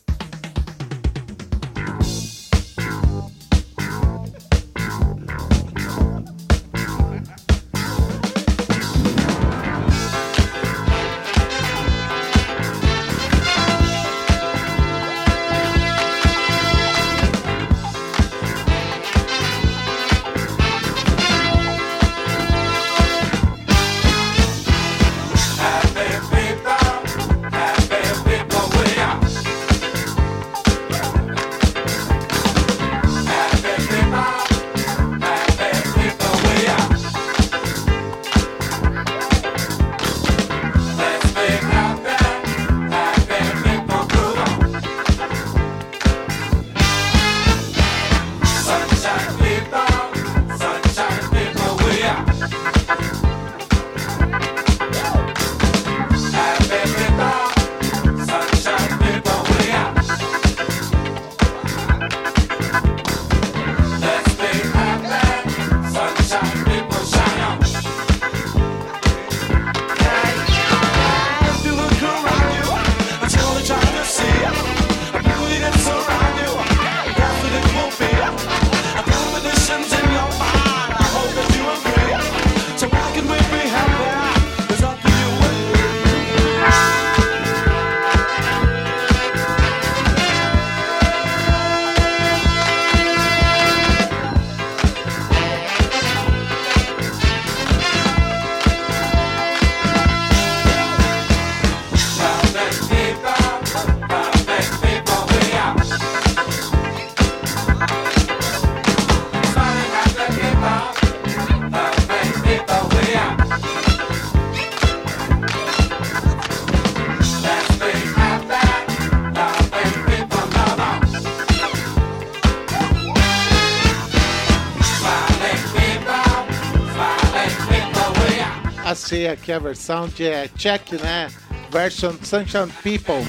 Achei 128.93 129.27
aqui 129.27 129.51
a 129.51 129.59
versão 129.59 130.07
de 130.07 130.27
é, 130.27 130.49
Check, 130.49 130.93
né? 131.01 131.31
Version 131.71 132.13
Sunshine 132.23 132.71
People. 132.83 133.27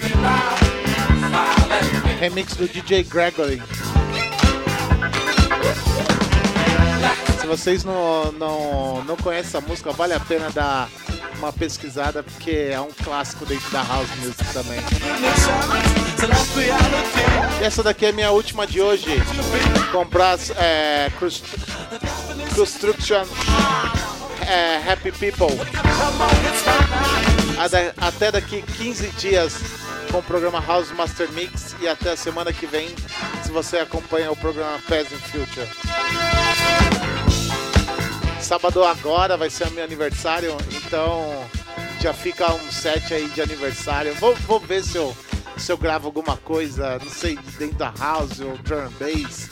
Remix 2.19 2.53
do 2.57 2.67
DJ 2.67 3.03
Gregory. 3.03 3.63
Se 7.39 7.47
vocês 7.47 7.85
não, 7.85 8.29
não, 8.33 9.05
não 9.05 9.15
conhecem 9.15 9.47
essa 9.47 9.61
música, 9.61 9.93
vale 9.93 10.11
a 10.13 10.19
pena 10.19 10.51
dar 10.51 10.89
uma 11.37 11.53
pesquisada, 11.53 12.21
porque 12.23 12.69
é 12.69 12.81
um 12.81 12.91
clássico 13.01 13.45
dentro 13.45 13.71
da 13.71 13.83
House 13.83 14.09
Music 14.17 14.43
também. 14.51 14.81
E 17.61 17.63
essa 17.63 17.81
daqui 17.81 18.07
é 18.07 18.09
a 18.09 18.13
minha 18.13 18.31
última 18.31 18.67
de 18.67 18.81
hoje. 18.81 19.07
Comprar 19.93 20.37
é, 20.57 21.09
Construction 22.53 23.23
é, 24.49 24.91
Happy 24.91 25.11
People. 25.11 25.55
Até 28.01 28.31
daqui 28.31 28.61
15 28.61 29.07
dias 29.11 29.57
com 30.11 30.19
o 30.19 30.23
programa 30.23 30.59
House 30.59 30.91
Master 30.91 31.31
Mix 31.31 31.75
e 31.81 31.87
até 31.87 32.11
a 32.11 32.17
semana 32.17 32.51
que 32.51 32.65
vem 32.65 32.89
se 33.43 33.51
você 33.51 33.77
acompanha 33.77 34.31
o 34.31 34.35
programa 34.35 34.79
Peasant 34.87 35.19
Future. 35.21 35.67
Sábado 38.39 38.83
agora 38.83 39.37
vai 39.37 39.49
ser 39.49 39.69
meu 39.71 39.83
aniversário, 39.83 40.55
então 40.71 41.47
já 41.99 42.13
fica 42.13 42.53
um 42.53 42.71
set 42.71 43.13
aí 43.13 43.27
de 43.29 43.41
aniversário. 43.41 44.13
Vou, 44.15 44.35
vou 44.35 44.59
ver 44.59 44.83
se 44.83 44.97
eu, 44.97 45.15
se 45.57 45.71
eu 45.71 45.77
gravo 45.77 46.07
alguma 46.07 46.37
coisa, 46.37 46.99
não 46.99 47.09
sei, 47.09 47.37
dentro 47.57 47.77
da 47.77 47.93
house 47.97 48.39
ou 48.39 48.57
drum 48.57 48.89
bass 48.99 49.49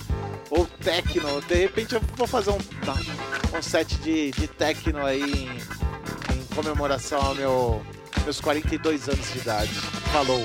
ou 0.51 0.67
techno. 0.83 1.41
De 1.41 1.55
repente 1.55 1.95
eu 1.95 2.01
vou 2.15 2.27
fazer 2.27 2.51
um, 2.51 3.57
um 3.57 3.61
set 3.61 3.95
de, 4.01 4.31
de 4.31 4.47
techno 4.47 5.03
aí 5.03 5.23
em, 5.23 6.35
em 6.35 6.45
comemoração 6.53 7.19
ao 7.19 7.33
meu, 7.33 7.81
meus 8.23 8.39
42 8.39 9.09
anos 9.09 9.31
de 9.31 9.39
idade. 9.39 9.73
Falou! 10.11 10.41